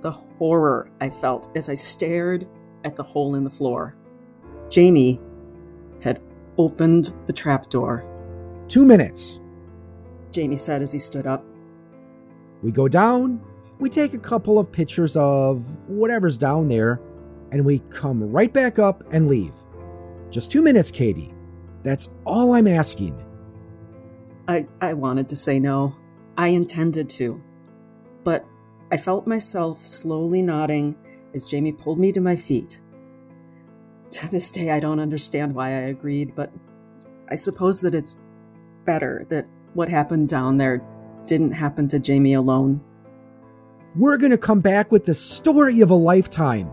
the 0.00 0.10
horror 0.10 0.90
I 1.00 1.10
felt 1.10 1.50
as 1.56 1.68
I 1.68 1.74
stared 1.74 2.46
at 2.84 2.96
the 2.96 3.02
hole 3.02 3.34
in 3.34 3.44
the 3.44 3.50
floor. 3.50 3.96
Jamie 4.70 5.20
had 6.00 6.20
opened 6.56 7.12
the 7.26 7.32
trapdoor. 7.32 8.04
Two 8.68 8.84
minutes. 8.84 9.40
Jamie 10.30 10.56
said 10.56 10.82
as 10.82 10.92
he 10.92 10.98
stood 10.98 11.26
up. 11.26 11.44
We 12.62 12.70
go 12.70 12.88
down, 12.88 13.40
we 13.78 13.88
take 13.88 14.14
a 14.14 14.18
couple 14.18 14.58
of 14.58 14.70
pictures 14.70 15.16
of 15.16 15.64
whatever's 15.88 16.36
down 16.36 16.68
there, 16.68 17.00
and 17.52 17.64
we 17.64 17.78
come 17.90 18.30
right 18.30 18.52
back 18.52 18.78
up 18.78 19.02
and 19.12 19.28
leave. 19.28 19.52
Just 20.30 20.50
two 20.50 20.60
minutes, 20.60 20.90
Katie. 20.90 21.32
That's 21.82 22.10
all 22.26 22.52
I'm 22.52 22.66
asking. 22.66 23.24
I, 24.48 24.66
I 24.80 24.94
wanted 24.94 25.28
to 25.28 25.36
say 25.36 25.58
no. 25.58 25.94
I 26.36 26.48
intended 26.48 27.08
to. 27.10 27.42
But 28.24 28.44
I 28.90 28.96
felt 28.96 29.26
myself 29.26 29.84
slowly 29.84 30.40
nodding 30.40 30.96
as 31.34 31.44
Jamie 31.44 31.72
pulled 31.72 31.98
me 31.98 32.10
to 32.12 32.20
my 32.20 32.36
feet. 32.36 32.80
To 34.12 34.30
this 34.30 34.50
day, 34.50 34.70
I 34.70 34.80
don't 34.80 35.00
understand 35.00 35.54
why 35.54 35.68
I 35.68 35.88
agreed, 35.88 36.34
but 36.34 36.50
I 37.28 37.36
suppose 37.36 37.80
that 37.82 37.94
it's 37.94 38.18
better 38.86 39.26
that 39.28 39.46
what 39.74 39.90
happened 39.90 40.30
down 40.30 40.56
there 40.56 40.82
didn't 41.26 41.50
happen 41.50 41.86
to 41.88 41.98
Jamie 41.98 42.32
alone. 42.32 42.80
We're 43.94 44.16
going 44.16 44.30
to 44.30 44.38
come 44.38 44.60
back 44.60 44.90
with 44.90 45.04
the 45.04 45.14
story 45.14 45.82
of 45.82 45.90
a 45.90 45.94
lifetime. 45.94 46.68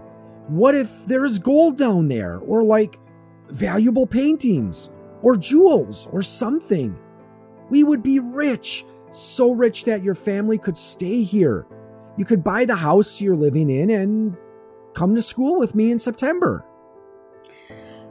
What 0.47 0.75
if 0.75 0.89
there's 1.07 1.39
gold 1.39 1.77
down 1.77 2.07
there, 2.07 2.37
or 2.37 2.63
like 2.63 2.97
valuable 3.49 4.07
paintings, 4.07 4.89
or 5.21 5.35
jewels, 5.35 6.07
or 6.13 6.21
something? 6.21 6.97
We 7.69 7.83
would 7.83 8.03
be 8.03 8.19
rich, 8.19 8.85
so 9.09 9.51
rich 9.51 9.83
that 9.85 10.03
your 10.03 10.15
family 10.15 10.57
could 10.57 10.77
stay 10.77 11.23
here. 11.23 11.65
You 12.17 12.25
could 12.25 12.43
buy 12.43 12.65
the 12.65 12.75
house 12.75 13.19
you're 13.19 13.35
living 13.35 13.69
in 13.69 13.89
and 13.89 14.37
come 14.93 15.15
to 15.15 15.21
school 15.21 15.59
with 15.59 15.75
me 15.75 15.91
in 15.91 15.99
September. 15.99 16.65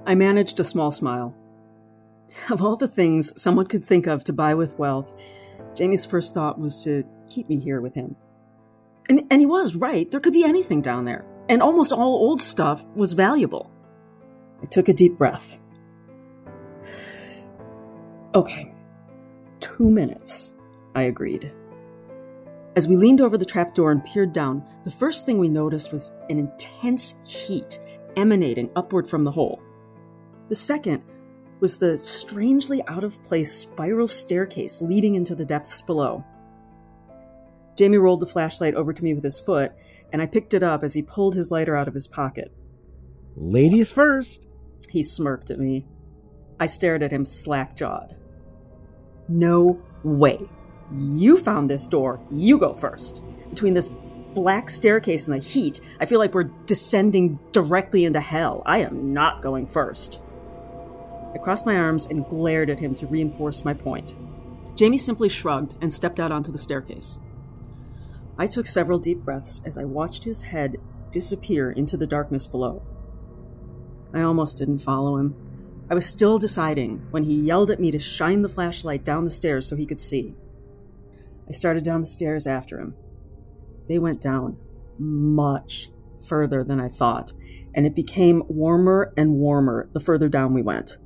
I 0.06 0.14
managed 0.14 0.60
a 0.60 0.64
small 0.64 0.90
smile. 0.90 1.34
Of 2.50 2.60
all 2.60 2.76
the 2.76 2.88
things 2.88 3.40
someone 3.40 3.66
could 3.66 3.84
think 3.84 4.06
of 4.06 4.24
to 4.24 4.32
buy 4.32 4.54
with 4.54 4.78
wealth, 4.78 5.10
Jamie's 5.74 6.04
first 6.04 6.34
thought 6.34 6.58
was 6.58 6.84
to 6.84 7.04
keep 7.28 7.48
me 7.48 7.58
here 7.58 7.80
with 7.80 7.94
him. 7.94 8.16
And, 9.08 9.22
and 9.30 9.40
he 9.40 9.46
was 9.46 9.74
right. 9.74 10.10
There 10.10 10.20
could 10.20 10.32
be 10.32 10.44
anything 10.44 10.82
down 10.82 11.04
there. 11.04 11.24
And 11.48 11.62
almost 11.62 11.92
all 11.92 12.14
old 12.14 12.42
stuff 12.42 12.84
was 12.94 13.12
valuable. 13.12 13.70
I 14.62 14.66
took 14.66 14.88
a 14.88 14.94
deep 14.94 15.16
breath. 15.16 15.56
Okay. 18.34 18.72
Two 19.60 19.90
minutes, 19.90 20.54
I 20.94 21.02
agreed. 21.02 21.52
As 22.76 22.88
we 22.88 22.96
leaned 22.96 23.20
over 23.20 23.38
the 23.38 23.44
trapdoor 23.44 23.92
and 23.92 24.04
peered 24.04 24.32
down, 24.32 24.64
the 24.84 24.90
first 24.90 25.24
thing 25.24 25.38
we 25.38 25.48
noticed 25.48 25.92
was 25.92 26.12
an 26.28 26.38
intense 26.38 27.14
heat 27.24 27.80
emanating 28.16 28.70
upward 28.74 29.08
from 29.08 29.22
the 29.22 29.30
hole. 29.30 29.62
The 30.48 30.56
second 30.56 31.02
was 31.60 31.76
the 31.76 31.96
strangely 31.96 32.82
out 32.88 33.04
of 33.04 33.22
place 33.24 33.52
spiral 33.52 34.08
staircase 34.08 34.82
leading 34.82 35.14
into 35.14 35.34
the 35.34 35.44
depths 35.44 35.82
below. 35.82 36.24
Jamie 37.76 37.98
rolled 37.98 38.20
the 38.20 38.26
flashlight 38.26 38.74
over 38.74 38.92
to 38.92 39.04
me 39.04 39.14
with 39.14 39.24
his 39.24 39.40
foot, 39.40 39.72
and 40.12 40.20
I 40.20 40.26
picked 40.26 40.54
it 40.54 40.62
up 40.62 40.82
as 40.82 40.94
he 40.94 41.02
pulled 41.02 41.34
his 41.34 41.50
lighter 41.50 41.76
out 41.76 41.88
of 41.88 41.94
his 41.94 42.06
pocket. 42.06 42.52
Ladies 43.36 43.90
first. 43.92 44.46
He 44.88 45.02
smirked 45.02 45.50
at 45.50 45.58
me. 45.58 45.86
I 46.60 46.66
stared 46.66 47.02
at 47.02 47.12
him 47.12 47.24
slack 47.24 47.76
jawed. 47.76 48.16
No 49.28 49.80
way. 50.02 50.48
You 50.96 51.36
found 51.36 51.68
this 51.68 51.86
door. 51.86 52.20
You 52.30 52.58
go 52.58 52.72
first. 52.72 53.22
Between 53.50 53.74
this 53.74 53.90
black 54.34 54.68
staircase 54.68 55.26
and 55.26 55.34
the 55.34 55.44
heat, 55.44 55.80
I 56.00 56.06
feel 56.06 56.18
like 56.18 56.34
we're 56.34 56.50
descending 56.66 57.38
directly 57.52 58.04
into 58.04 58.20
hell. 58.20 58.62
I 58.66 58.78
am 58.78 59.12
not 59.12 59.42
going 59.42 59.66
first. 59.66 60.20
I 61.34 61.38
crossed 61.38 61.66
my 61.66 61.76
arms 61.76 62.06
and 62.06 62.26
glared 62.28 62.70
at 62.70 62.80
him 62.80 62.94
to 62.96 63.06
reinforce 63.06 63.64
my 63.64 63.74
point. 63.74 64.14
Jamie 64.76 64.98
simply 64.98 65.28
shrugged 65.28 65.76
and 65.80 65.92
stepped 65.92 66.20
out 66.20 66.32
onto 66.32 66.52
the 66.52 66.58
staircase. 66.58 67.18
I 68.36 68.46
took 68.46 68.66
several 68.66 68.98
deep 68.98 69.24
breaths 69.24 69.62
as 69.64 69.78
I 69.78 69.84
watched 69.84 70.24
his 70.24 70.42
head 70.42 70.76
disappear 71.10 71.70
into 71.70 71.96
the 71.96 72.06
darkness 72.06 72.46
below. 72.46 72.82
I 74.12 74.22
almost 74.22 74.58
didn't 74.58 74.80
follow 74.80 75.16
him. 75.16 75.36
I 75.90 75.94
was 75.94 76.06
still 76.06 76.38
deciding 76.38 77.06
when 77.10 77.24
he 77.24 77.34
yelled 77.34 77.70
at 77.70 77.80
me 77.80 77.90
to 77.90 77.98
shine 77.98 78.42
the 78.42 78.48
flashlight 78.48 79.04
down 79.04 79.24
the 79.24 79.30
stairs 79.30 79.66
so 79.66 79.76
he 79.76 79.86
could 79.86 80.00
see. 80.00 80.34
I 81.48 81.52
started 81.52 81.84
down 81.84 82.00
the 82.00 82.06
stairs 82.06 82.46
after 82.46 82.80
him. 82.80 82.94
They 83.88 83.98
went 83.98 84.20
down 84.20 84.56
much 84.98 85.90
further 86.26 86.64
than 86.64 86.80
I 86.80 86.88
thought, 86.88 87.32
and 87.74 87.86
it 87.86 87.94
became 87.94 88.42
warmer 88.48 89.12
and 89.16 89.34
warmer 89.34 89.88
the 89.92 90.00
further 90.00 90.28
down 90.28 90.54
we 90.54 90.62
went. 90.62 90.96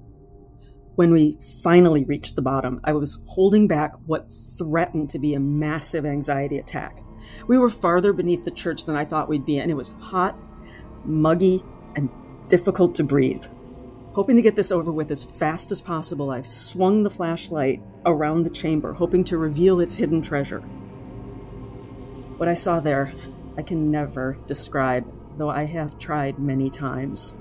When 0.95 1.13
we 1.13 1.39
finally 1.63 2.05
reached 2.05 2.35
the 2.35 2.43
bottom, 2.43 2.81
I 2.85 2.93
was 2.93 3.23
holding 3.27 3.69
back 3.69 3.93
what 4.07 4.29
threatened 4.59 5.11
to 5.11 5.19
be 5.19 5.35
a 5.35 5.41
massive 5.41 6.05
anxiety 6.05 6.59
attack. 6.59 7.01
We 7.47 7.59
were 7.59 7.69
farther 7.69 8.13
beneath 8.13 8.45
the 8.45 8.51
church 8.51 8.85
than 8.85 8.97
I 8.97 9.05
thought 9.05 9.29
we'd 9.29 9.47
be, 9.47 9.59
and 9.59 9.71
it 9.71 9.75
was 9.75 9.95
hot, 10.01 10.37
muggy, 11.05 11.65
and 11.95 12.11
difficult 12.49 12.95
to 12.97 13.05
breathe. 13.05 13.45
Hoping 14.19 14.35
to 14.35 14.43
get 14.43 14.57
this 14.57 14.73
over 14.73 14.91
with 14.91 15.13
as 15.13 15.23
fast 15.23 15.71
as 15.71 15.81
possible, 15.81 16.29
I 16.29 16.43
swung 16.43 17.05
the 17.05 17.09
flashlight 17.09 17.81
around 18.05 18.43
the 18.43 18.51
chamber, 18.51 18.93
hoping 18.93 19.23
to 19.23 19.39
reveal 19.39 19.79
its 19.79 19.95
hidden 19.95 20.23
treasure. 20.23 20.59
What 22.37 22.49
I 22.49 22.55
saw 22.55 22.81
there, 22.81 23.13
I 23.57 23.63
can 23.63 23.93
never 23.93 24.37
describe, 24.49 25.07
though 25.39 25.51
I 25.51 25.67
have 25.67 26.01
tried 26.01 26.41
many 26.41 26.69
times. 26.69 27.35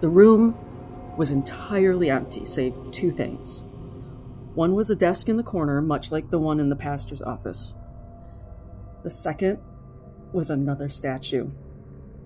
The 0.00 0.08
room 0.08 0.56
was 1.16 1.30
entirely 1.30 2.10
empty, 2.10 2.44
save 2.44 2.74
two 2.90 3.12
things. 3.12 3.62
One 4.54 4.74
was 4.74 4.90
a 4.90 4.96
desk 4.96 5.28
in 5.28 5.36
the 5.36 5.44
corner, 5.44 5.80
much 5.80 6.10
like 6.10 6.28
the 6.28 6.40
one 6.40 6.58
in 6.58 6.70
the 6.70 6.74
pastor's 6.74 7.22
office. 7.22 7.74
The 9.04 9.10
second 9.10 9.60
was 10.32 10.50
another 10.50 10.88
statue. 10.88 11.52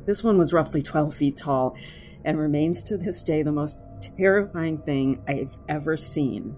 This 0.06 0.24
one 0.24 0.38
was 0.38 0.54
roughly 0.54 0.80
12 0.80 1.14
feet 1.14 1.36
tall 1.36 1.76
and 2.24 2.38
remains 2.38 2.82
to 2.84 2.96
this 2.96 3.22
day 3.22 3.42
the 3.42 3.52
most 3.52 3.78
terrifying 4.00 4.78
thing 4.78 5.22
I've 5.28 5.56
ever 5.68 5.96
seen. 5.96 6.56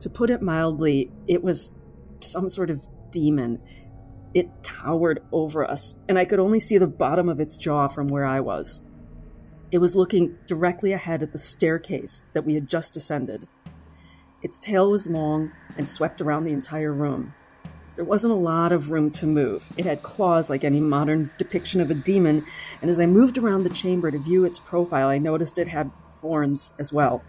To 0.00 0.10
put 0.10 0.30
it 0.30 0.42
mildly, 0.42 1.10
it 1.26 1.42
was 1.42 1.74
some 2.20 2.48
sort 2.48 2.70
of 2.70 2.86
demon. 3.10 3.60
It 4.34 4.62
towered 4.62 5.22
over 5.32 5.68
us, 5.68 5.98
and 6.08 6.18
I 6.18 6.24
could 6.24 6.38
only 6.38 6.60
see 6.60 6.78
the 6.78 6.86
bottom 6.86 7.28
of 7.28 7.40
its 7.40 7.56
jaw 7.56 7.88
from 7.88 8.08
where 8.08 8.24
I 8.24 8.40
was. 8.40 8.80
It 9.70 9.78
was 9.78 9.96
looking 9.96 10.38
directly 10.46 10.92
ahead 10.92 11.22
at 11.22 11.32
the 11.32 11.38
staircase 11.38 12.24
that 12.32 12.44
we 12.44 12.54
had 12.54 12.68
just 12.68 12.94
descended. 12.94 13.46
Its 14.42 14.58
tail 14.58 14.90
was 14.90 15.06
long 15.06 15.52
and 15.76 15.88
swept 15.88 16.20
around 16.20 16.44
the 16.44 16.52
entire 16.52 16.92
room. 16.92 17.34
There 17.98 18.04
wasn't 18.04 18.32
a 18.32 18.36
lot 18.36 18.70
of 18.70 18.92
room 18.92 19.10
to 19.10 19.26
move. 19.26 19.72
It 19.76 19.84
had 19.84 20.04
claws 20.04 20.48
like 20.48 20.62
any 20.62 20.78
modern 20.78 21.32
depiction 21.36 21.80
of 21.80 21.90
a 21.90 21.94
demon, 21.94 22.46
and 22.80 22.92
as 22.92 23.00
I 23.00 23.06
moved 23.06 23.36
around 23.36 23.64
the 23.64 23.70
chamber 23.70 24.08
to 24.12 24.20
view 24.20 24.44
its 24.44 24.60
profile, 24.60 25.08
I 25.08 25.18
noticed 25.18 25.58
it 25.58 25.66
had 25.66 25.90
horns 26.20 26.72
as 26.78 26.92
well. 26.92 27.24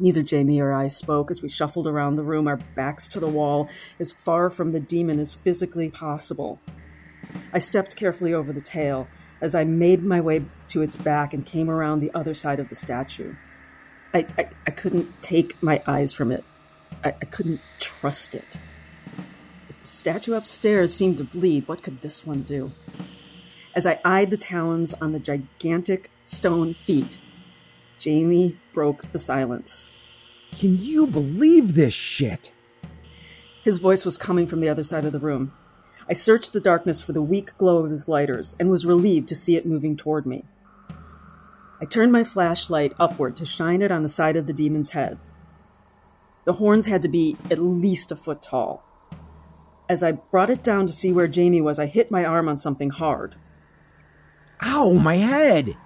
Neither 0.00 0.24
Jamie 0.24 0.60
or 0.60 0.72
I 0.72 0.88
spoke 0.88 1.30
as 1.30 1.42
we 1.42 1.48
shuffled 1.48 1.86
around 1.86 2.16
the 2.16 2.24
room, 2.24 2.48
our 2.48 2.56
backs 2.56 3.06
to 3.06 3.20
the 3.20 3.28
wall, 3.28 3.68
as 4.00 4.10
far 4.10 4.50
from 4.50 4.72
the 4.72 4.80
demon 4.80 5.20
as 5.20 5.36
physically 5.36 5.90
possible. 5.90 6.58
I 7.52 7.60
stepped 7.60 7.94
carefully 7.94 8.34
over 8.34 8.52
the 8.52 8.60
tail 8.60 9.06
as 9.40 9.54
I 9.54 9.62
made 9.62 10.02
my 10.02 10.20
way 10.20 10.42
to 10.70 10.82
its 10.82 10.96
back 10.96 11.32
and 11.32 11.46
came 11.46 11.70
around 11.70 12.00
the 12.00 12.12
other 12.16 12.34
side 12.34 12.58
of 12.58 12.68
the 12.68 12.74
statue. 12.74 13.36
I, 14.12 14.26
I, 14.36 14.48
I 14.66 14.70
couldn't 14.72 15.22
take 15.22 15.62
my 15.62 15.84
eyes 15.86 16.12
from 16.12 16.32
it. 16.32 16.42
I, 17.04 17.10
I 17.10 17.26
couldn't 17.26 17.60
trust 17.78 18.34
it 18.34 18.58
statue 19.82 20.34
upstairs 20.34 20.94
seemed 20.94 21.18
to 21.18 21.24
bleed. 21.24 21.66
What 21.68 21.82
could 21.82 22.02
this 22.02 22.26
one 22.26 22.42
do? 22.42 22.72
As 23.74 23.86
I 23.86 24.00
eyed 24.04 24.30
the 24.30 24.36
talons 24.36 24.94
on 24.94 25.12
the 25.12 25.20
gigantic 25.20 26.10
stone 26.24 26.74
feet, 26.74 27.18
Jamie 27.98 28.58
broke 28.72 29.12
the 29.12 29.18
silence. 29.18 29.88
Can 30.52 30.78
you 30.78 31.06
believe 31.06 31.74
this 31.74 31.94
shit? 31.94 32.50
His 33.62 33.78
voice 33.78 34.04
was 34.04 34.16
coming 34.16 34.46
from 34.46 34.60
the 34.60 34.68
other 34.68 34.82
side 34.82 35.04
of 35.04 35.12
the 35.12 35.18
room. 35.18 35.52
I 36.08 36.14
searched 36.14 36.52
the 36.52 36.60
darkness 36.60 37.02
for 37.02 37.12
the 37.12 37.22
weak 37.22 37.56
glow 37.58 37.84
of 37.84 37.90
his 37.90 38.08
lighters 38.08 38.56
and 38.58 38.70
was 38.70 38.86
relieved 38.86 39.28
to 39.28 39.36
see 39.36 39.54
it 39.54 39.66
moving 39.66 39.96
toward 39.96 40.26
me. 40.26 40.44
I 41.80 41.84
turned 41.84 42.10
my 42.10 42.24
flashlight 42.24 42.92
upward 42.98 43.36
to 43.36 43.46
shine 43.46 43.80
it 43.80 43.92
on 43.92 44.02
the 44.02 44.08
side 44.08 44.36
of 44.36 44.46
the 44.46 44.52
demon's 44.52 44.90
head. 44.90 45.18
The 46.44 46.54
horns 46.54 46.86
had 46.86 47.02
to 47.02 47.08
be 47.08 47.36
at 47.50 47.58
least 47.58 48.10
a 48.10 48.16
foot 48.16 48.42
tall. 48.42 48.84
As 49.90 50.04
I 50.04 50.12
brought 50.12 50.50
it 50.50 50.62
down 50.62 50.86
to 50.86 50.92
see 50.92 51.12
where 51.12 51.26
Jamie 51.26 51.60
was, 51.60 51.80
I 51.80 51.86
hit 51.86 52.12
my 52.12 52.24
arm 52.24 52.48
on 52.48 52.56
something 52.56 52.90
hard. 52.90 53.34
Ow, 54.62 54.92
my 54.92 55.16
head! 55.16 55.76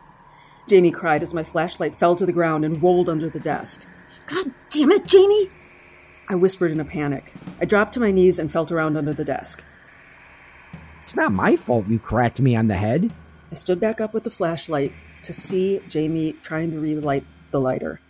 Jamie 0.68 0.90
cried 0.90 1.22
as 1.22 1.32
my 1.32 1.42
flashlight 1.42 1.96
fell 1.96 2.14
to 2.16 2.26
the 2.26 2.32
ground 2.32 2.66
and 2.66 2.82
rolled 2.82 3.08
under 3.08 3.30
the 3.30 3.40
desk. 3.40 3.82
God 4.26 4.52
damn 4.68 4.90
it, 4.90 5.06
Jamie! 5.06 5.48
I 6.28 6.34
whispered 6.34 6.70
in 6.70 6.80
a 6.80 6.84
panic. 6.84 7.32
I 7.62 7.64
dropped 7.64 7.94
to 7.94 8.00
my 8.00 8.10
knees 8.10 8.38
and 8.38 8.52
felt 8.52 8.70
around 8.70 8.98
under 8.98 9.14
the 9.14 9.24
desk. 9.24 9.64
It's 10.98 11.16
not 11.16 11.32
my 11.32 11.56
fault 11.56 11.88
you 11.88 11.98
cracked 11.98 12.42
me 12.42 12.54
on 12.54 12.68
the 12.68 12.76
head. 12.76 13.10
I 13.50 13.54
stood 13.54 13.80
back 13.80 14.02
up 14.02 14.12
with 14.12 14.24
the 14.24 14.30
flashlight 14.30 14.92
to 15.22 15.32
see 15.32 15.80
Jamie 15.88 16.34
trying 16.42 16.72
to 16.72 16.78
relight 16.78 17.24
the 17.52 17.60
lighter. 17.60 18.00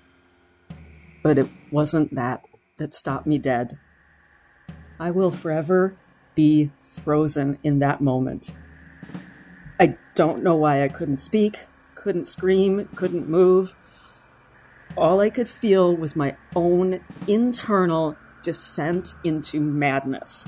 But 1.22 1.38
it 1.38 1.46
wasn't 1.70 2.16
that 2.16 2.42
that 2.78 2.94
stopped 2.94 3.28
me 3.28 3.38
dead. 3.38 3.78
I 4.98 5.10
will 5.10 5.30
forever 5.30 5.94
be 6.34 6.70
frozen 6.86 7.58
in 7.62 7.78
that 7.80 8.00
moment. 8.00 8.54
I 9.78 9.96
don't 10.14 10.42
know 10.42 10.54
why 10.54 10.82
I 10.82 10.88
couldn't 10.88 11.18
speak, 11.18 11.60
couldn't 11.94 12.26
scream, 12.26 12.88
couldn't 12.94 13.28
move. 13.28 13.74
All 14.96 15.20
I 15.20 15.30
could 15.30 15.48
feel 15.48 15.94
was 15.94 16.14
my 16.14 16.36
own 16.54 17.00
internal 17.26 18.16
descent 18.42 19.14
into 19.24 19.58
madness. 19.58 20.46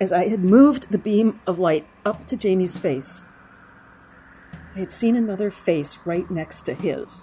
As 0.00 0.12
I 0.12 0.28
had 0.28 0.40
moved 0.40 0.90
the 0.90 0.98
beam 0.98 1.38
of 1.46 1.58
light 1.58 1.86
up 2.04 2.26
to 2.28 2.36
Jamie's 2.36 2.78
face, 2.78 3.22
I 4.74 4.80
had 4.80 4.90
seen 4.90 5.14
another 5.14 5.50
face 5.50 5.98
right 6.04 6.28
next 6.30 6.62
to 6.62 6.74
his. 6.74 7.22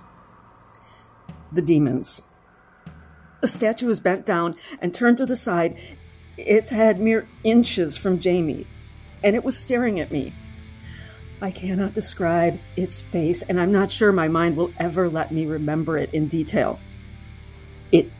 The 1.52 1.62
demon's. 1.62 2.22
The 3.42 3.48
statue 3.48 3.88
was 3.88 4.00
bent 4.00 4.26
down 4.26 4.56
and 4.82 4.94
turned 4.94 5.18
to 5.20 5.26
the 5.26 5.36
side, 5.36 5.78
its 6.38 6.70
head 6.70 7.00
mere 7.00 7.28
inches 7.44 7.96
from 7.96 8.20
Jamie's, 8.20 8.92
and 9.24 9.36
it 9.36 9.44
was 9.44 9.58
staring 9.58 10.00
at 10.00 10.12
me. 10.12 10.34
I 11.40 11.52
cannot 11.52 11.94
describe 11.94 12.60
its 12.76 13.02
face, 13.02 13.44
and 13.44 13.60
I'm 13.60 13.72
not 13.72 13.92
sure 13.92 14.12
my 14.12 14.28
mind 14.28 14.58
will 14.58 14.74
ever 14.80 15.08
let 15.08 15.32
me 15.32 15.46
remember 15.46 15.98
it 15.98 16.12
in 16.14 16.28
detail. 16.28 16.80
It 17.92 18.12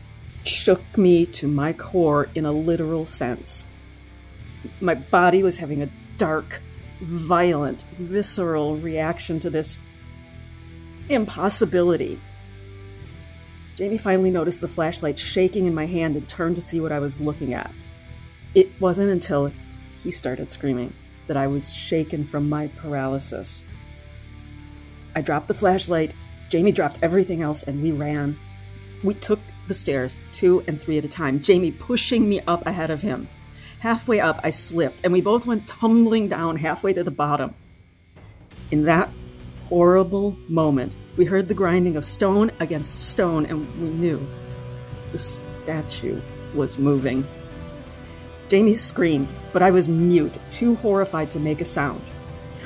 shook 0.44 0.96
me 0.96 1.26
to 1.26 1.48
my 1.48 1.72
core 1.72 2.28
in 2.34 2.46
a 2.46 2.52
literal 2.52 3.06
sense. 3.06 3.64
My 4.80 4.94
body 4.94 5.42
was 5.42 5.58
having 5.58 5.82
a 5.82 5.90
dark, 6.16 6.60
violent, 7.00 7.84
visceral 7.98 8.76
reaction 8.76 9.40
to 9.40 9.50
this 9.50 9.80
impossibility. 11.08 12.20
Jamie 13.78 13.96
finally 13.96 14.32
noticed 14.32 14.60
the 14.60 14.66
flashlight 14.66 15.16
shaking 15.16 15.66
in 15.66 15.72
my 15.72 15.86
hand 15.86 16.16
and 16.16 16.28
turned 16.28 16.56
to 16.56 16.62
see 16.62 16.80
what 16.80 16.90
I 16.90 16.98
was 16.98 17.20
looking 17.20 17.54
at. 17.54 17.70
It 18.52 18.72
wasn't 18.80 19.10
until 19.10 19.52
he 20.02 20.10
started 20.10 20.50
screaming 20.50 20.92
that 21.28 21.36
I 21.36 21.46
was 21.46 21.72
shaken 21.72 22.24
from 22.24 22.48
my 22.48 22.66
paralysis. 22.66 23.62
I 25.14 25.20
dropped 25.20 25.46
the 25.46 25.54
flashlight, 25.54 26.12
Jamie 26.48 26.72
dropped 26.72 26.98
everything 27.02 27.40
else, 27.40 27.62
and 27.62 27.80
we 27.80 27.92
ran. 27.92 28.36
We 29.04 29.14
took 29.14 29.38
the 29.68 29.74
stairs, 29.74 30.16
two 30.32 30.64
and 30.66 30.82
three 30.82 30.98
at 30.98 31.04
a 31.04 31.08
time, 31.08 31.40
Jamie 31.40 31.70
pushing 31.70 32.28
me 32.28 32.40
up 32.48 32.66
ahead 32.66 32.90
of 32.90 33.02
him. 33.02 33.28
Halfway 33.78 34.18
up, 34.18 34.40
I 34.42 34.50
slipped, 34.50 35.02
and 35.04 35.12
we 35.12 35.20
both 35.20 35.46
went 35.46 35.68
tumbling 35.68 36.26
down 36.26 36.56
halfway 36.56 36.94
to 36.94 37.04
the 37.04 37.12
bottom. 37.12 37.54
In 38.72 38.86
that 38.86 39.08
horrible 39.68 40.36
moment, 40.48 40.96
we 41.18 41.24
heard 41.24 41.48
the 41.48 41.54
grinding 41.54 41.96
of 41.96 42.04
stone 42.04 42.52
against 42.60 43.10
stone, 43.10 43.44
and 43.44 43.68
we 43.80 43.88
knew 43.88 44.24
the 45.10 45.18
statue 45.18 46.20
was 46.54 46.78
moving. 46.78 47.26
Jamie 48.48 48.76
screamed, 48.76 49.32
but 49.52 49.60
I 49.60 49.72
was 49.72 49.88
mute, 49.88 50.38
too 50.50 50.76
horrified 50.76 51.32
to 51.32 51.40
make 51.40 51.60
a 51.60 51.64
sound. 51.64 52.00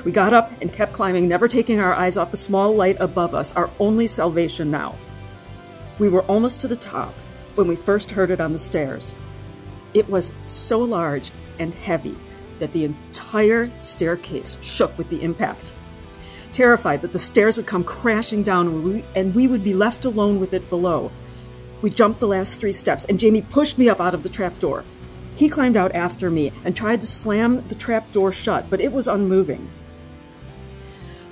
We 0.04 0.12
got 0.12 0.34
up 0.34 0.52
and 0.60 0.70
kept 0.70 0.92
climbing, 0.92 1.28
never 1.28 1.48
taking 1.48 1.80
our 1.80 1.94
eyes 1.94 2.18
off 2.18 2.30
the 2.30 2.36
small 2.36 2.76
light 2.76 2.98
above 3.00 3.34
us, 3.34 3.56
our 3.56 3.70
only 3.80 4.06
salvation 4.06 4.70
now. 4.70 4.96
We 5.98 6.10
were 6.10 6.22
almost 6.22 6.60
to 6.60 6.68
the 6.68 6.76
top 6.76 7.14
when 7.54 7.66
we 7.66 7.76
first 7.76 8.10
heard 8.10 8.30
it 8.30 8.40
on 8.40 8.52
the 8.52 8.58
stairs. 8.58 9.14
It 9.94 10.10
was 10.10 10.32
so 10.46 10.78
large 10.78 11.30
and 11.58 11.72
heavy 11.72 12.16
that 12.58 12.72
the 12.72 12.84
entire 12.84 13.70
staircase 13.80 14.58
shook 14.60 14.96
with 14.98 15.08
the 15.08 15.22
impact 15.22 15.72
terrified 16.52 17.02
that 17.02 17.12
the 17.12 17.18
stairs 17.18 17.56
would 17.56 17.66
come 17.66 17.84
crashing 17.84 18.42
down 18.42 19.02
and 19.14 19.34
we, 19.34 19.46
would 19.46 19.64
be 19.64 19.74
left 19.74 20.04
alone 20.04 20.40
with 20.40 20.52
it 20.52 20.68
below. 20.68 21.10
We 21.80 21.90
jumped 21.90 22.20
the 22.20 22.28
last 22.28 22.58
three 22.58 22.72
steps, 22.72 23.04
and 23.06 23.18
Jamie 23.18 23.42
pushed 23.42 23.78
me 23.78 23.88
up 23.88 24.00
out 24.00 24.14
of 24.14 24.22
the 24.22 24.28
trapdoor. 24.28 24.84
He 25.34 25.48
climbed 25.48 25.76
out 25.76 25.94
after 25.94 26.30
me 26.30 26.52
and 26.64 26.76
tried 26.76 27.00
to 27.00 27.06
slam 27.06 27.66
the 27.68 27.74
trapdoor 27.74 28.32
shut, 28.32 28.70
but 28.70 28.80
it 28.80 28.92
was 28.92 29.08
unmoving. 29.08 29.68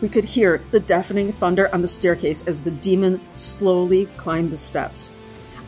We 0.00 0.08
could 0.08 0.24
hear 0.24 0.62
the 0.70 0.80
deafening 0.80 1.32
thunder 1.32 1.72
on 1.74 1.82
the 1.82 1.88
staircase 1.88 2.42
as 2.46 2.62
the 2.62 2.70
demon 2.70 3.20
slowly 3.34 4.06
climbed 4.16 4.50
the 4.50 4.56
steps. 4.56 5.12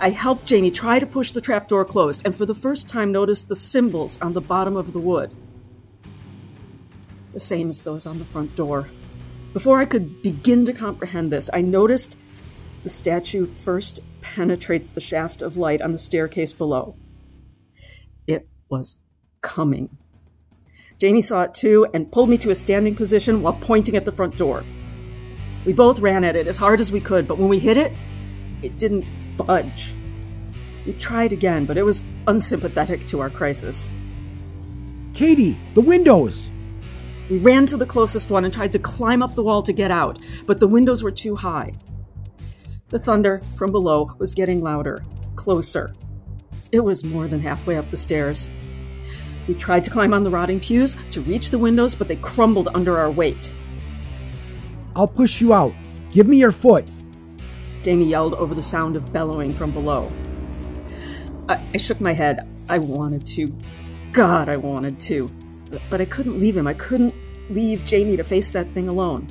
I 0.01 0.11
helped 0.11 0.47
Jamie 0.47 0.71
try 0.71 0.99
to 0.99 1.07
push 1.07 1.31
the 1.31 1.41
trapdoor 1.41 1.85
closed, 1.85 2.23
and 2.25 2.35
for 2.35 2.47
the 2.47 2.55
first 2.55 2.89
time 2.89 3.13
noticed 3.13 3.49
the 3.49 3.55
symbols 3.55 4.21
on 4.21 4.33
the 4.33 4.41
bottom 4.41 4.77
of 4.77 4.93
the 4.93 4.99
wood. 4.99 5.31
The 7.35 7.41
same 7.41 7.69
as 7.69 7.83
those 7.83 8.07
on 8.07 8.19
the 8.19 8.25
front 8.25 8.57
door. 8.57 8.89
Before 9.53 9.81
I 9.81 9.85
could 9.85 10.23
begin 10.23 10.65
to 10.67 10.73
comprehend 10.73 11.31
this, 11.31 11.51
I 11.53 11.61
noticed 11.61 12.17
the 12.85 12.89
statue 12.89 13.47
first 13.47 14.01
penetrate 14.23 14.95
the 14.95 15.01
shaft 15.01 15.43
of 15.43 15.57
light 15.57 15.83
on 15.83 15.93
the 15.93 15.99
staircase 15.99 16.53
below. 16.53 16.97
It 18.27 18.49
was 18.71 18.97
coming. 19.43 19.91
Jamie 20.99 21.21
saw 21.21 21.43
it 21.43 21.55
too 21.55 21.87
and 21.93 22.11
pulled 22.11 22.31
me 22.31 22.39
to 22.39 22.51
a 22.51 22.55
standing 22.55 22.95
position 22.95 23.43
while 23.43 23.53
pointing 23.53 23.97
at 23.97 24.05
the 24.05 24.13
front 24.13 24.39
door. 24.39 24.65
We 25.67 25.73
both 25.73 25.99
ran 25.99 26.25
at 26.25 26.37
it 26.37 26.49
as 26.49 26.57
hard 26.57 26.81
as 26.81 26.91
we 26.91 27.01
could, 27.01 27.29
but 27.29 27.39
when 27.39 27.49
we 27.49 27.59
hit 27.59 27.77
it, 27.77 27.93
it 28.63 28.79
didn't 28.79 29.05
budge. 29.37 29.95
We 30.87 30.95
tried 30.95 31.33
again, 31.33 31.67
but 31.67 31.77
it 31.77 31.83
was 31.83 32.03
unsympathetic 32.27 33.07
to 33.09 33.21
our 33.21 33.31
crisis. 33.31 33.91
Katie, 35.15 35.59
the 35.75 35.81
windows! 35.81 36.51
We 37.33 37.39
ran 37.39 37.65
to 37.69 37.79
the 37.79 37.87
closest 37.87 38.29
one 38.29 38.45
and 38.45 38.53
tried 38.53 38.73
to 38.73 38.79
climb 38.79 39.23
up 39.23 39.35
the 39.35 39.43
wall 39.43 39.63
to 39.63 39.73
get 39.73 39.91
out, 39.91 40.19
but 40.45 40.61
the 40.61 40.69
windows 40.69 41.03
were 41.03 41.11
too 41.11 41.35
high. 41.35 41.73
The 42.91 42.99
thunder 42.99 43.41
from 43.57 43.73
below 43.73 44.15
was 44.19 44.35
getting 44.35 44.61
louder, 44.61 45.03
closer. 45.35 45.95
It 46.73 46.81
was 46.81 47.05
more 47.05 47.29
than 47.29 47.41
halfway 47.41 47.79
up 47.79 47.91
the 47.91 47.97
stairs. 47.97 48.51
We 49.49 49.55
tried 49.55 49.83
to 49.85 49.91
climb 49.91 50.13
on 50.13 50.25
the 50.25 50.31
rotting 50.31 50.61
pews 50.61 50.95
to 51.13 51.23
reach 51.23 51.49
the 51.51 51.59
windows, 51.59 51.95
but 51.95 52.07
they 52.07 52.17
crumbled 52.17 52.69
under 52.75 52.99
our 52.99 53.11
weight. 53.11 53.51
I'll 54.95 55.09
push 55.09 55.41
you 55.41 55.55
out. 55.55 55.73
Give 56.11 56.29
me 56.29 56.37
your 56.37 56.53
foot. 56.53 56.87
Jamie 57.81 58.05
yelled 58.05 58.35
over 58.35 58.55
the 58.55 58.63
sound 58.63 58.95
of 58.95 59.11
bellowing 59.11 59.55
from 59.55 59.71
below. 59.71 60.13
I, 61.49 61.65
I 61.73 61.79
shook 61.79 61.99
my 61.99 62.13
head. 62.13 62.47
I 62.69 62.77
wanted 62.77 63.27
to. 63.29 63.59
God, 64.13 64.51
I 64.51 64.59
wanted 64.59 65.01
to. 65.01 65.31
But 65.91 66.01
I 66.01 66.05
couldn't 66.05 66.39
leave 66.39 66.57
him. 66.57 66.67
I 66.67 66.75
couldn't 66.75 67.15
leave 67.51 67.85
Jamie 67.85 68.17
to 68.17 68.25
face 68.25 68.51
that 68.51 68.69
thing 68.69 68.89
alone. 68.89 69.27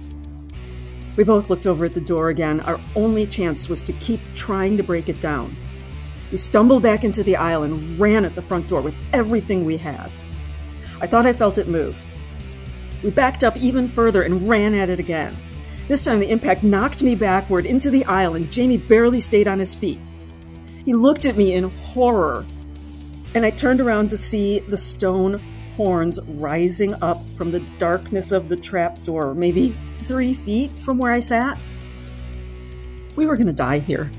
We 1.16 1.24
both 1.24 1.50
looked 1.50 1.68
over 1.68 1.86
at 1.86 1.94
the 1.94 2.02
door 2.02 2.30
again. 2.30 2.62
Our 2.62 2.80
only 2.96 3.28
chance 3.28 3.68
was 3.68 3.82
to 3.84 3.94
keep 3.94 4.20
trying 4.36 4.78
to 4.78 4.84
break 4.84 5.10
it 5.10 5.20
down. 5.20 5.56
We 6.32 6.38
stumbled 6.38 6.84
back 6.84 7.04
into 7.04 7.24
the 7.24 7.36
aisle 7.36 7.64
and 7.64 8.00
ran 8.00 8.24
at 8.24 8.36
the 8.36 8.42
front 8.42 8.70
door 8.70 8.82
with 8.82 8.96
everything 9.12 9.66
we 9.66 9.78
had. 9.78 10.10
I 11.02 11.08
thought 11.08 11.26
I 11.26 11.34
felt 11.34 11.58
it 11.58 11.68
move. 11.68 12.02
We 13.04 13.10
backed 13.10 13.44
up 13.44 13.58
even 13.58 13.90
further 13.90 14.22
and 14.22 14.48
ran 14.48 14.74
at 14.74 14.90
it 14.90 15.00
again. 15.00 15.36
This 15.88 16.06
time 16.06 16.20
the 16.20 16.30
impact 16.30 16.64
knocked 16.64 17.04
me 17.04 17.16
backward 17.16 17.66
into 17.66 17.90
the 17.90 18.06
aisle 18.06 18.36
and 18.36 18.52
Jamie 18.52 18.78
barely 18.78 19.20
stayed 19.20 19.48
on 19.48 19.60
his 19.60 19.76
feet. 19.76 20.00
He 20.86 20.94
looked 20.94 21.26
at 21.26 21.36
me 21.36 21.54
in 21.54 21.70
horror, 21.70 22.46
and 23.36 23.46
I 23.46 23.50
turned 23.50 23.82
around 23.82 24.10
to 24.12 24.18
see 24.18 24.60
the 24.60 24.78
stone 24.78 25.42
horns 25.82 26.20
rising 26.28 26.94
up 27.02 27.20
from 27.36 27.50
the 27.50 27.60
darkness 27.80 28.32
of 28.32 28.50
the 28.50 28.56
trapdoor, 28.56 29.34
maybe 29.34 29.76
three 30.04 30.32
feet 30.32 30.70
from 30.70 31.00
where 31.00 31.12
I 31.12 31.20
sat. 31.20 31.58
We 33.16 33.26
were 33.26 33.36
going 33.36 33.48
to 33.48 33.54
die 33.54 33.80
here. 33.80 34.12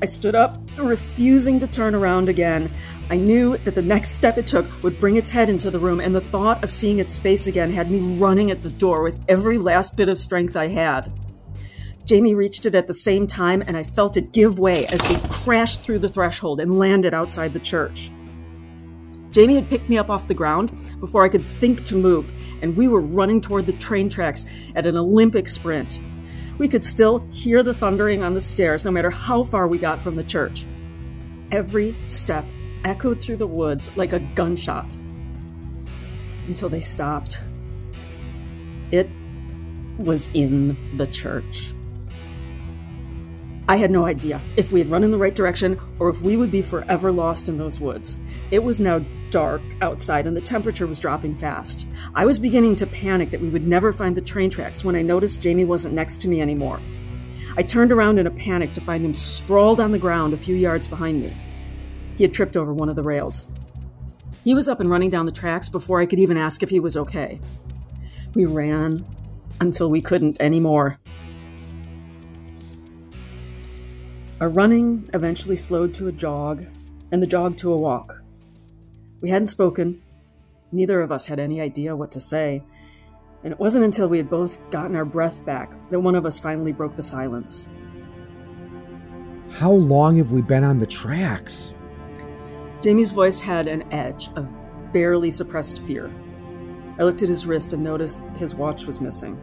I 0.00 0.06
stood 0.06 0.34
up, 0.34 0.58
refusing 0.78 1.58
to 1.58 1.66
turn 1.66 1.94
around 1.94 2.30
again. 2.30 2.70
I 3.10 3.16
knew 3.16 3.58
that 3.58 3.74
the 3.74 3.82
next 3.82 4.12
step 4.12 4.38
it 4.38 4.46
took 4.46 4.64
would 4.82 4.98
bring 4.98 5.16
its 5.16 5.28
head 5.28 5.50
into 5.50 5.70
the 5.70 5.78
room, 5.78 6.00
and 6.00 6.14
the 6.14 6.20
thought 6.22 6.64
of 6.64 6.72
seeing 6.72 6.98
its 6.98 7.18
face 7.18 7.46
again 7.46 7.70
had 7.74 7.90
me 7.90 8.16
running 8.16 8.50
at 8.50 8.62
the 8.62 8.70
door 8.70 9.02
with 9.02 9.22
every 9.28 9.58
last 9.58 9.98
bit 9.98 10.08
of 10.08 10.16
strength 10.16 10.56
I 10.56 10.68
had. 10.68 11.12
Jamie 12.06 12.34
reached 12.34 12.64
it 12.64 12.74
at 12.74 12.86
the 12.86 12.94
same 12.94 13.26
time, 13.26 13.62
and 13.66 13.76
I 13.76 13.84
felt 13.84 14.16
it 14.16 14.32
give 14.32 14.58
way 14.58 14.86
as 14.86 15.06
we 15.10 15.16
crashed 15.28 15.82
through 15.82 15.98
the 15.98 16.08
threshold 16.08 16.58
and 16.58 16.78
landed 16.78 17.12
outside 17.12 17.52
the 17.52 17.60
church. 17.60 18.10
Jamie 19.30 19.54
had 19.54 19.68
picked 19.68 19.88
me 19.88 19.96
up 19.96 20.10
off 20.10 20.26
the 20.26 20.34
ground 20.34 20.72
before 20.98 21.24
I 21.24 21.28
could 21.28 21.44
think 21.44 21.84
to 21.86 21.94
move, 21.94 22.30
and 22.62 22.76
we 22.76 22.88
were 22.88 23.00
running 23.00 23.40
toward 23.40 23.66
the 23.66 23.72
train 23.74 24.08
tracks 24.08 24.44
at 24.74 24.86
an 24.86 24.96
Olympic 24.96 25.46
sprint. 25.46 26.00
We 26.58 26.68
could 26.68 26.84
still 26.84 27.20
hear 27.30 27.62
the 27.62 27.72
thundering 27.72 28.22
on 28.22 28.34
the 28.34 28.40
stairs 28.40 28.84
no 28.84 28.90
matter 28.90 29.10
how 29.10 29.44
far 29.44 29.66
we 29.66 29.78
got 29.78 30.00
from 30.00 30.16
the 30.16 30.24
church. 30.24 30.66
Every 31.52 31.96
step 32.06 32.44
echoed 32.84 33.20
through 33.20 33.36
the 33.36 33.46
woods 33.46 33.90
like 33.96 34.12
a 34.12 34.18
gunshot 34.18 34.86
until 36.46 36.68
they 36.68 36.80
stopped. 36.80 37.40
It 38.90 39.08
was 39.96 40.28
in 40.34 40.76
the 40.96 41.06
church. 41.06 41.72
I 43.70 43.76
had 43.76 43.92
no 43.92 44.04
idea 44.04 44.40
if 44.56 44.72
we 44.72 44.80
had 44.80 44.90
run 44.90 45.04
in 45.04 45.12
the 45.12 45.16
right 45.16 45.32
direction 45.32 45.80
or 46.00 46.08
if 46.08 46.20
we 46.22 46.36
would 46.36 46.50
be 46.50 46.60
forever 46.60 47.12
lost 47.12 47.48
in 47.48 47.56
those 47.56 47.78
woods. 47.78 48.16
It 48.50 48.64
was 48.64 48.80
now 48.80 49.04
dark 49.30 49.62
outside 49.80 50.26
and 50.26 50.36
the 50.36 50.40
temperature 50.40 50.88
was 50.88 50.98
dropping 50.98 51.36
fast. 51.36 51.86
I 52.16 52.26
was 52.26 52.40
beginning 52.40 52.74
to 52.76 52.86
panic 52.88 53.30
that 53.30 53.40
we 53.40 53.48
would 53.48 53.68
never 53.68 53.92
find 53.92 54.16
the 54.16 54.22
train 54.22 54.50
tracks 54.50 54.82
when 54.82 54.96
I 54.96 55.02
noticed 55.02 55.40
Jamie 55.40 55.64
wasn't 55.64 55.94
next 55.94 56.20
to 56.22 56.28
me 56.28 56.40
anymore. 56.40 56.80
I 57.56 57.62
turned 57.62 57.92
around 57.92 58.18
in 58.18 58.26
a 58.26 58.32
panic 58.32 58.72
to 58.72 58.80
find 58.80 59.04
him 59.04 59.14
sprawled 59.14 59.78
on 59.78 59.92
the 59.92 60.00
ground 60.00 60.34
a 60.34 60.36
few 60.36 60.56
yards 60.56 60.88
behind 60.88 61.22
me. 61.22 61.32
He 62.16 62.24
had 62.24 62.34
tripped 62.34 62.56
over 62.56 62.74
one 62.74 62.88
of 62.88 62.96
the 62.96 63.04
rails. 63.04 63.46
He 64.42 64.52
was 64.52 64.66
up 64.66 64.80
and 64.80 64.90
running 64.90 65.10
down 65.10 65.26
the 65.26 65.32
tracks 65.32 65.68
before 65.68 66.00
I 66.00 66.06
could 66.06 66.18
even 66.18 66.36
ask 66.36 66.64
if 66.64 66.70
he 66.70 66.80
was 66.80 66.96
okay. 66.96 67.40
We 68.34 68.46
ran 68.46 69.06
until 69.60 69.88
we 69.88 70.00
couldn't 70.00 70.40
anymore. 70.40 70.98
Our 74.40 74.48
running 74.48 75.10
eventually 75.12 75.56
slowed 75.56 75.92
to 75.94 76.08
a 76.08 76.12
jog, 76.12 76.64
and 77.12 77.22
the 77.22 77.26
jog 77.26 77.58
to 77.58 77.74
a 77.74 77.76
walk. 77.76 78.22
We 79.20 79.28
hadn't 79.28 79.48
spoken. 79.48 80.00
Neither 80.72 81.02
of 81.02 81.12
us 81.12 81.26
had 81.26 81.38
any 81.38 81.60
idea 81.60 81.94
what 81.94 82.10
to 82.12 82.20
say, 82.20 82.62
and 83.44 83.52
it 83.52 83.60
wasn't 83.60 83.84
until 83.84 84.08
we 84.08 84.16
had 84.16 84.30
both 84.30 84.58
gotten 84.70 84.96
our 84.96 85.04
breath 85.04 85.44
back 85.44 85.74
that 85.90 86.00
one 86.00 86.14
of 86.14 86.24
us 86.24 86.38
finally 86.38 86.72
broke 86.72 86.96
the 86.96 87.02
silence. 87.02 87.66
How 89.50 89.72
long 89.72 90.16
have 90.16 90.32
we 90.32 90.40
been 90.40 90.64
on 90.64 90.78
the 90.78 90.86
tracks? 90.86 91.74
Jamie's 92.80 93.10
voice 93.10 93.40
had 93.40 93.68
an 93.68 93.92
edge 93.92 94.30
of 94.36 94.54
barely 94.90 95.30
suppressed 95.30 95.80
fear. 95.80 96.10
I 96.98 97.02
looked 97.02 97.22
at 97.22 97.28
his 97.28 97.44
wrist 97.44 97.74
and 97.74 97.84
noticed 97.84 98.22
his 98.36 98.54
watch 98.54 98.86
was 98.86 99.02
missing. 99.02 99.38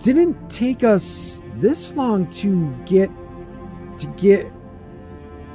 Didn't 0.00 0.50
take 0.50 0.84
us 0.84 1.42
this 1.56 1.92
long 1.92 2.28
to 2.30 2.74
get 2.84 3.10
to 3.98 4.06
get 4.16 4.50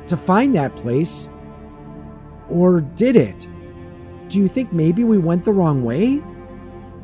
to 0.08 0.17
find 0.17 0.56
that 0.56 0.75
place. 0.75 1.30
Or 2.49 2.82
did 2.82 3.15
it? 3.15 3.47
Do 4.28 4.39
you 4.39 4.47
think 4.47 4.73
maybe 4.73 5.04
we 5.04 5.17
went 5.17 5.45
the 5.45 5.52
wrong 5.52 5.84
way? 5.84 6.21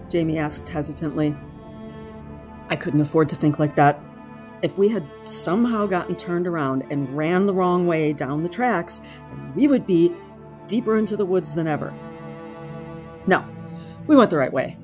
Jamie 0.09 0.37
asked 0.37 0.67
hesitantly. 0.67 1.35
I 2.69 2.75
couldn't 2.75 3.01
afford 3.01 3.29
to 3.29 3.35
think 3.35 3.59
like 3.59 3.75
that. 3.75 3.99
If 4.61 4.77
we 4.77 4.89
had 4.89 5.07
somehow 5.25 5.85
gotten 5.85 6.15
turned 6.15 6.47
around 6.47 6.85
and 6.89 7.15
ran 7.15 7.45
the 7.45 7.53
wrong 7.53 7.85
way 7.85 8.13
down 8.13 8.41
the 8.41 8.49
tracks 8.49 9.01
we 9.55 9.67
would 9.67 9.85
be 9.85 10.11
deeper 10.67 10.97
into 10.97 11.15
the 11.15 11.25
woods 11.25 11.53
than 11.53 11.67
ever. 11.67 11.93
No 13.27 13.45
we 14.07 14.15
went 14.15 14.29
the 14.29 14.37
right 14.37 14.53
way 14.53 14.75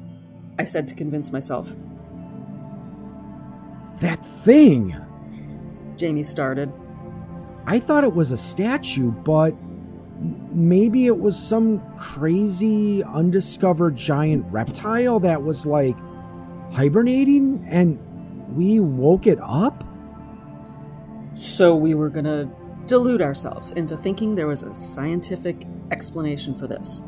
i 0.59 0.63
said 0.63 0.87
to 0.87 0.95
convince 0.95 1.31
myself 1.31 1.73
that 4.01 4.23
thing! 4.43 4.95
Jamie 5.95 6.23
started. 6.23 6.71
I 7.65 7.79
thought 7.79 8.03
it 8.03 8.13
was 8.13 8.31
a 8.31 8.37
statue, 8.37 9.11
but 9.11 9.55
maybe 10.51 11.07
it 11.07 11.19
was 11.19 11.37
some 11.37 11.81
crazy 11.97 13.03
undiscovered 13.03 13.95
giant 13.95 14.45
reptile 14.51 15.19
that 15.19 15.43
was 15.43 15.65
like 15.65 15.95
hibernating 16.71 17.65
and 17.69 17.99
we 18.55 18.79
woke 18.79 19.27
it 19.27 19.39
up? 19.41 19.83
So 21.33 21.75
we 21.75 21.93
were 21.93 22.09
gonna 22.09 22.49
delude 22.85 23.21
ourselves 23.21 23.71
into 23.73 23.95
thinking 23.97 24.35
there 24.35 24.47
was 24.47 24.63
a 24.63 24.75
scientific 24.75 25.65
explanation 25.91 26.55
for 26.55 26.67
this. 26.67 27.01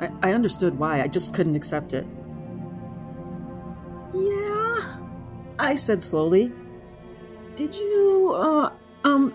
I, 0.00 0.10
I 0.22 0.32
understood 0.32 0.78
why, 0.78 1.02
I 1.02 1.08
just 1.08 1.32
couldn't 1.32 1.54
accept 1.54 1.94
it. 1.94 2.06
I 5.60 5.74
said 5.74 6.02
slowly. 6.02 6.50
Did 7.54 7.74
you, 7.74 8.32
uh, 8.34 8.72
um, 9.04 9.34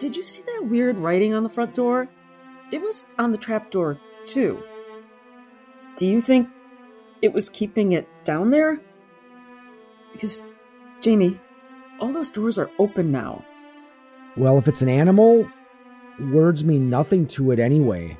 did 0.00 0.16
you 0.16 0.24
see 0.24 0.42
that 0.42 0.66
weird 0.66 0.96
writing 0.96 1.32
on 1.32 1.44
the 1.44 1.48
front 1.48 1.76
door? 1.76 2.08
It 2.72 2.82
was 2.82 3.06
on 3.18 3.30
the 3.30 3.38
trap 3.38 3.70
door, 3.70 4.00
too. 4.26 4.60
Do 5.96 6.06
you 6.06 6.20
think 6.20 6.48
it 7.22 7.32
was 7.32 7.48
keeping 7.48 7.92
it 7.92 8.08
down 8.24 8.50
there? 8.50 8.80
Because, 10.12 10.40
Jamie, 11.00 11.40
all 12.00 12.12
those 12.12 12.30
doors 12.30 12.58
are 12.58 12.70
open 12.80 13.12
now. 13.12 13.44
Well, 14.36 14.58
if 14.58 14.66
it's 14.66 14.82
an 14.82 14.88
animal, 14.88 15.48
words 16.18 16.64
mean 16.64 16.90
nothing 16.90 17.28
to 17.28 17.52
it 17.52 17.60
anyway. 17.60 18.18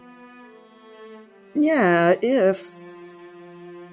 Yeah, 1.55 2.15
if. 2.23 2.85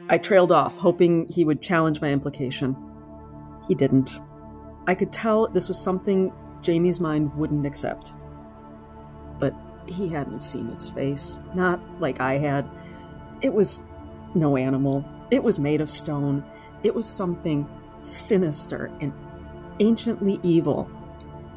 I 0.09 0.19
trailed 0.19 0.51
off, 0.51 0.77
hoping 0.77 1.27
he 1.27 1.43
would 1.43 1.61
challenge 1.63 2.01
my 2.01 2.11
implication. 2.11 2.75
He 3.71 3.75
didn't. 3.75 4.19
I 4.85 4.93
could 4.93 5.13
tell 5.13 5.47
this 5.47 5.69
was 5.69 5.79
something 5.79 6.33
Jamie's 6.61 6.99
mind 6.99 7.33
wouldn't 7.35 7.65
accept. 7.65 8.11
But 9.39 9.55
he 9.85 10.09
hadn't 10.09 10.43
seen 10.43 10.67
its 10.71 10.89
face, 10.89 11.37
not 11.55 11.79
like 12.01 12.19
I 12.19 12.37
had. 12.37 12.65
It 13.39 13.53
was 13.53 13.85
no 14.35 14.57
animal. 14.57 15.05
It 15.31 15.41
was 15.41 15.57
made 15.57 15.79
of 15.79 15.89
stone. 15.89 16.43
It 16.83 16.93
was 16.93 17.07
something 17.07 17.65
sinister 17.99 18.91
and 18.99 19.13
anciently 19.79 20.37
evil. 20.43 20.91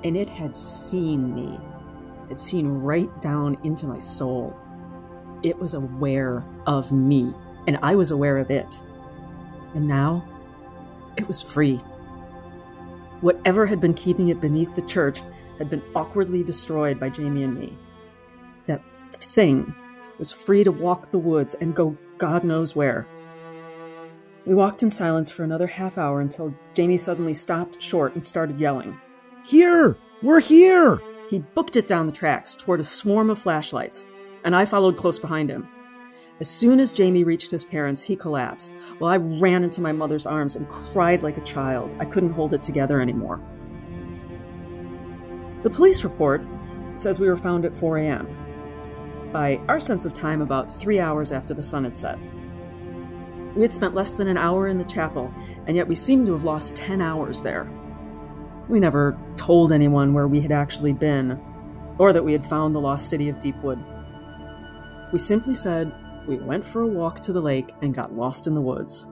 And 0.04 0.16
it 0.16 0.28
had 0.28 0.56
seen 0.56 1.34
me. 1.34 1.58
It 2.26 2.28
had 2.28 2.40
seen 2.40 2.68
right 2.68 3.10
down 3.22 3.58
into 3.64 3.88
my 3.88 3.98
soul. 3.98 4.56
It 5.42 5.58
was 5.58 5.74
aware 5.74 6.44
of 6.68 6.92
me, 6.92 7.34
and 7.66 7.76
I 7.82 7.96
was 7.96 8.12
aware 8.12 8.38
of 8.38 8.52
it. 8.52 8.78
And 9.74 9.88
now, 9.88 10.24
it 11.16 11.26
was 11.26 11.42
free. 11.42 11.82
Whatever 13.24 13.64
had 13.64 13.80
been 13.80 13.94
keeping 13.94 14.28
it 14.28 14.38
beneath 14.38 14.74
the 14.74 14.82
church 14.82 15.22
had 15.56 15.70
been 15.70 15.82
awkwardly 15.94 16.42
destroyed 16.44 17.00
by 17.00 17.08
Jamie 17.08 17.42
and 17.42 17.58
me. 17.58 17.78
That 18.66 18.82
thing 19.14 19.74
was 20.18 20.30
free 20.30 20.62
to 20.62 20.70
walk 20.70 21.10
the 21.10 21.16
woods 21.16 21.54
and 21.54 21.74
go 21.74 21.96
God 22.18 22.44
knows 22.44 22.76
where. 22.76 23.06
We 24.44 24.54
walked 24.54 24.82
in 24.82 24.90
silence 24.90 25.30
for 25.30 25.42
another 25.42 25.66
half 25.66 25.96
hour 25.96 26.20
until 26.20 26.54
Jamie 26.74 26.98
suddenly 26.98 27.32
stopped 27.32 27.80
short 27.80 28.14
and 28.14 28.26
started 28.26 28.60
yelling. 28.60 29.00
Here! 29.46 29.96
We're 30.22 30.40
here! 30.40 31.00
He 31.30 31.38
booked 31.38 31.76
it 31.78 31.86
down 31.86 32.04
the 32.04 32.12
tracks 32.12 32.54
toward 32.54 32.80
a 32.80 32.84
swarm 32.84 33.30
of 33.30 33.38
flashlights, 33.38 34.04
and 34.44 34.54
I 34.54 34.66
followed 34.66 34.98
close 34.98 35.18
behind 35.18 35.48
him. 35.48 35.66
As 36.40 36.48
soon 36.48 36.80
as 36.80 36.90
Jamie 36.90 37.22
reached 37.22 37.52
his 37.52 37.64
parents, 37.64 38.02
he 38.02 38.16
collapsed, 38.16 38.74
while 38.98 39.12
I 39.12 39.18
ran 39.18 39.62
into 39.62 39.80
my 39.80 39.92
mother's 39.92 40.26
arms 40.26 40.56
and 40.56 40.68
cried 40.68 41.22
like 41.22 41.36
a 41.36 41.42
child. 41.42 41.94
I 42.00 42.04
couldn't 42.04 42.32
hold 42.32 42.54
it 42.54 42.62
together 42.62 43.00
anymore. 43.00 43.40
The 45.62 45.70
police 45.70 46.02
report 46.02 46.42
says 46.96 47.20
we 47.20 47.28
were 47.28 47.36
found 47.36 47.64
at 47.64 47.76
4 47.76 47.98
a.m. 47.98 49.30
By 49.32 49.60
our 49.68 49.78
sense 49.78 50.06
of 50.06 50.12
time, 50.12 50.42
about 50.42 50.74
three 50.74 50.98
hours 50.98 51.30
after 51.30 51.54
the 51.54 51.62
sun 51.62 51.84
had 51.84 51.96
set. 51.96 52.18
We 53.54 53.62
had 53.62 53.72
spent 53.72 53.94
less 53.94 54.14
than 54.14 54.26
an 54.26 54.36
hour 54.36 54.66
in 54.66 54.78
the 54.78 54.84
chapel, 54.84 55.32
and 55.68 55.76
yet 55.76 55.86
we 55.86 55.94
seemed 55.94 56.26
to 56.26 56.32
have 56.32 56.42
lost 56.42 56.74
10 56.74 57.00
hours 57.00 57.42
there. 57.42 57.70
We 58.68 58.80
never 58.80 59.16
told 59.36 59.72
anyone 59.72 60.14
where 60.14 60.26
we 60.26 60.40
had 60.40 60.52
actually 60.52 60.94
been, 60.94 61.40
or 61.98 62.12
that 62.12 62.24
we 62.24 62.32
had 62.32 62.44
found 62.44 62.74
the 62.74 62.80
lost 62.80 63.08
city 63.08 63.28
of 63.28 63.38
Deepwood. 63.38 63.78
We 65.12 65.20
simply 65.20 65.54
said 65.54 65.92
we 66.26 66.36
went 66.36 66.64
for 66.64 66.82
a 66.82 66.86
walk 66.86 67.20
to 67.20 67.32
the 67.32 67.40
lake 67.40 67.70
and 67.82 67.94
got 67.94 68.14
lost 68.14 68.46
in 68.46 68.54
the 68.54 68.60
woods. 68.60 69.06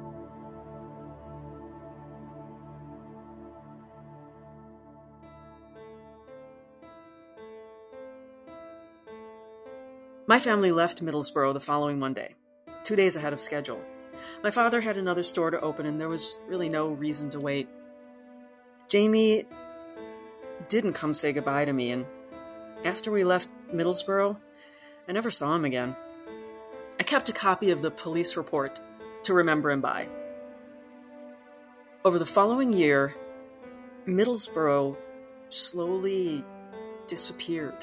My 10.27 10.41
family 10.41 10.73
left 10.73 11.05
Middleborough 11.05 11.53
the 11.53 11.61
following 11.61 11.99
Monday, 11.99 12.35
two 12.85 12.97
days 12.97 13.17
ahead 13.17 13.35
of 13.35 13.41
schedule. 13.41 13.83
My 14.43 14.51
father 14.51 14.81
had 14.81 14.97
another 14.97 15.23
store 15.23 15.51
to 15.51 15.61
open, 15.61 15.85
and 15.85 16.01
there 16.01 16.09
was 16.09 16.41
really 16.47 16.69
no 16.69 16.89
reason 16.89 17.29
to 17.31 17.41
wait. 17.41 17.69
Jamie 18.89 19.45
didn't 20.69 20.95
come 20.95 21.13
say 21.13 21.33
goodbye 21.33 21.67
to 21.67 21.73
me, 21.73 21.91
and 21.91 22.07
after 22.85 23.11
we 23.11 23.25
left 23.25 23.49
Middleborough, 23.75 24.39
I 25.07 25.13
never 25.13 25.31
saw 25.31 25.55
him 25.55 25.65
again. 25.65 25.97
I 27.03 27.05
kept 27.05 27.29
a 27.29 27.33
copy 27.33 27.73
of 27.73 27.83
the 27.83 27.91
police 27.91 28.37
report 28.37 28.79
to 29.25 29.35
remember 29.35 29.73
him 29.73 29.81
by. 29.81 30.07
Over 32.05 32.17
the 32.17 32.25
following 32.25 32.73
year, 32.73 33.17
Middleborough 34.07 34.97
slowly 35.49 36.45
disappeared. 37.09 37.75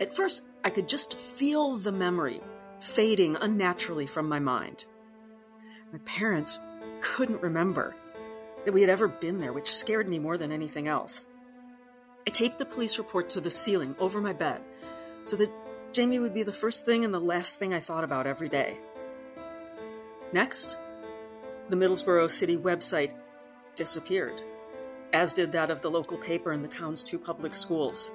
At 0.00 0.12
first, 0.12 0.48
I 0.64 0.70
could 0.70 0.88
just 0.88 1.16
feel 1.16 1.76
the 1.76 1.92
memory 1.92 2.40
fading 2.80 3.36
unnaturally 3.40 4.06
from 4.06 4.28
my 4.28 4.40
mind. 4.40 4.86
My 5.92 6.00
parents 6.04 6.58
couldn't 7.00 7.42
remember 7.42 7.94
that 8.64 8.74
we 8.74 8.80
had 8.80 8.90
ever 8.90 9.06
been 9.06 9.38
there, 9.38 9.52
which 9.52 9.70
scared 9.70 10.08
me 10.08 10.18
more 10.18 10.36
than 10.36 10.50
anything 10.50 10.88
else. 10.88 11.28
I 12.26 12.30
taped 12.30 12.58
the 12.58 12.66
police 12.66 12.98
report 12.98 13.30
to 13.30 13.40
the 13.40 13.50
ceiling 13.50 13.94
over 14.00 14.20
my 14.20 14.32
bed 14.32 14.62
so 15.22 15.36
that 15.36 15.63
Jamie 15.94 16.18
would 16.18 16.34
be 16.34 16.42
the 16.42 16.52
first 16.52 16.84
thing 16.84 17.04
and 17.04 17.14
the 17.14 17.20
last 17.20 17.60
thing 17.60 17.72
I 17.72 17.78
thought 17.78 18.02
about 18.02 18.26
every 18.26 18.48
day. 18.48 18.78
Next, 20.32 20.76
the 21.68 21.76
Middleborough 21.76 22.28
City 22.28 22.56
website 22.56 23.12
disappeared, 23.76 24.42
as 25.12 25.32
did 25.32 25.52
that 25.52 25.70
of 25.70 25.82
the 25.82 25.90
local 25.92 26.18
paper 26.18 26.50
and 26.50 26.64
the 26.64 26.68
town's 26.68 27.04
two 27.04 27.18
public 27.18 27.54
schools. 27.54 28.10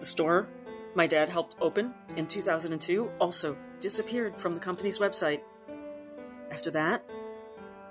The 0.00 0.04
store 0.04 0.48
my 0.96 1.06
dad 1.06 1.28
helped 1.28 1.56
open 1.60 1.94
in 2.16 2.26
2002 2.26 3.10
also 3.20 3.56
disappeared 3.78 4.38
from 4.38 4.54
the 4.54 4.60
company's 4.60 4.98
website. 4.98 5.40
After 6.50 6.70
that, 6.72 7.04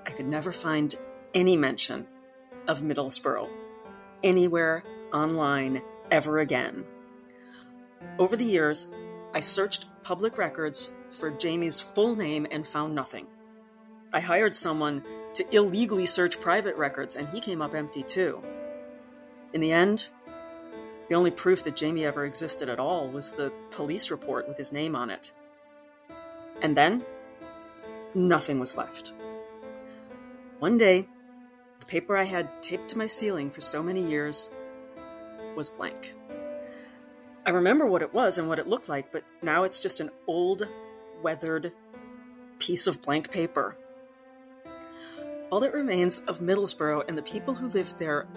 I 0.06 0.12
could 0.12 0.28
never 0.28 0.52
find 0.52 0.94
any 1.34 1.56
mention 1.56 2.08
of 2.68 2.82
Middleborough 2.82 3.50
anywhere 4.22 4.84
online 5.14 5.82
ever 6.12 6.40
again. 6.40 6.86
Over 8.20 8.36
the 8.36 8.46
years, 8.46 8.92
I 9.34 9.40
searched 9.40 9.88
public 10.04 10.38
records 10.38 10.92
for 11.10 11.32
Jamie's 11.32 11.82
full 11.82 12.16
name 12.16 12.46
and 12.52 12.68
found 12.68 12.94
nothing. 12.94 13.28
I 14.12 14.20
hired 14.20 14.56
someone 14.56 15.04
to 15.34 15.56
illegally 15.56 16.06
search 16.06 16.40
private 16.40 16.76
records, 16.76 17.16
and 17.16 17.28
he 17.30 17.42
came 17.42 17.62
up 17.62 17.74
empty 17.74 18.04
too. 18.04 18.44
In 19.54 19.62
the 19.62 19.72
end, 19.72 20.10
the 21.08 21.16
only 21.16 21.32
proof 21.32 21.64
that 21.64 21.76
Jamie 21.76 22.06
ever 22.06 22.26
existed 22.26 22.70
at 22.70 22.80
all 22.80 23.10
was 23.10 23.32
the 23.32 23.52
police 23.72 24.12
report 24.12 24.48
with 24.48 24.58
his 24.58 24.72
name 24.72 24.96
on 24.96 25.10
it. 25.10 25.34
And 26.62 26.78
then, 26.78 27.04
nothing 28.14 28.60
was 28.60 28.78
left. 28.78 29.14
One 30.60 30.78
day, 30.78 31.08
the 31.80 31.86
paper 31.86 32.16
I 32.16 32.24
had 32.24 32.62
taped 32.62 32.90
to 32.90 32.98
my 32.98 33.08
ceiling 33.08 33.50
for 33.50 33.62
so 33.62 33.84
many 33.84 34.02
years 34.02 34.50
was 35.56 35.70
blank. 35.70 36.14
I 37.46 37.50
remember 37.50 37.86
what 37.86 38.02
it 38.02 38.14
was 38.14 38.38
and 38.38 38.48
what 38.48 38.60
it 38.60 38.68
looked 38.68 38.88
like, 38.88 39.12
but 39.12 39.24
now 39.42 39.64
it's 39.64 39.80
just 39.80 40.00
an 40.00 40.12
old, 40.28 40.68
weathered 41.22 41.74
piece 42.60 42.88
of 42.88 43.02
blank 43.02 43.32
paper. 43.32 43.78
All 45.52 45.60
that 45.60 45.74
remains 45.74 46.20
of 46.20 46.40
Middleborough 46.40 47.04
and 47.08 47.18
the 47.18 47.22
people 47.22 47.56
who 47.56 47.68
lived 47.68 48.00
there 48.00 48.28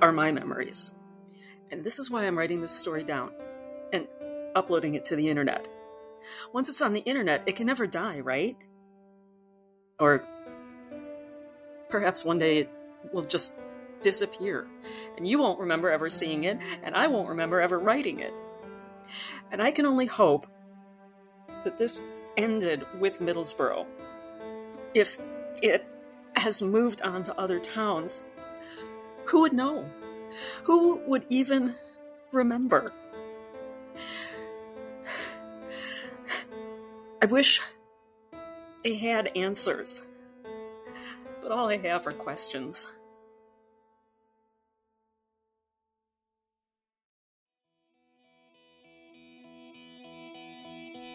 are 0.00 0.10
my 0.10 0.32
memories. 0.32 0.94
And 1.70 1.84
this 1.84 1.98
is 1.98 2.10
why 2.10 2.24
I'm 2.24 2.38
writing 2.38 2.62
this 2.62 2.72
story 2.72 3.04
down 3.04 3.30
and 3.92 4.08
uploading 4.54 4.94
it 4.94 5.04
to 5.06 5.16
the 5.16 5.28
internet. 5.28 5.68
Once 6.52 6.68
it's 6.68 6.82
on 6.82 6.94
the 6.94 7.00
internet, 7.00 7.42
it 7.46 7.56
can 7.56 7.66
never 7.66 7.86
die, 7.86 8.20
right? 8.20 8.56
Or 10.00 10.24
perhaps 11.90 12.24
one 12.24 12.38
day 12.38 12.60
it 12.60 12.70
will 13.12 13.22
just 13.22 13.54
disappear, 14.02 14.66
and 15.16 15.26
you 15.26 15.38
won't 15.38 15.60
remember 15.60 15.90
ever 15.90 16.08
seeing 16.08 16.44
it, 16.44 16.58
and 16.82 16.94
I 16.94 17.06
won't 17.06 17.28
remember 17.28 17.60
ever 17.60 17.78
writing 17.78 18.20
it. 18.20 18.32
And 19.50 19.62
I 19.62 19.70
can 19.70 19.86
only 19.86 20.06
hope 20.06 20.46
that 21.64 21.78
this 21.78 22.02
ended 22.36 22.84
with 22.98 23.20
Middleborough. 23.20 23.86
If 24.94 25.18
it 25.62 25.86
has 26.36 26.62
moved 26.62 27.02
on 27.02 27.22
to 27.24 27.38
other 27.38 27.58
towns, 27.58 28.22
who 29.26 29.40
would 29.40 29.52
know? 29.52 29.88
Who 30.64 31.00
would 31.06 31.24
even 31.28 31.74
remember? 32.32 32.92
I 37.22 37.26
wish 37.26 37.60
I 38.84 38.88
had 38.88 39.30
answers, 39.34 40.06
but 41.40 41.50
all 41.50 41.68
I 41.68 41.78
have 41.78 42.06
are 42.06 42.12
questions. 42.12 42.92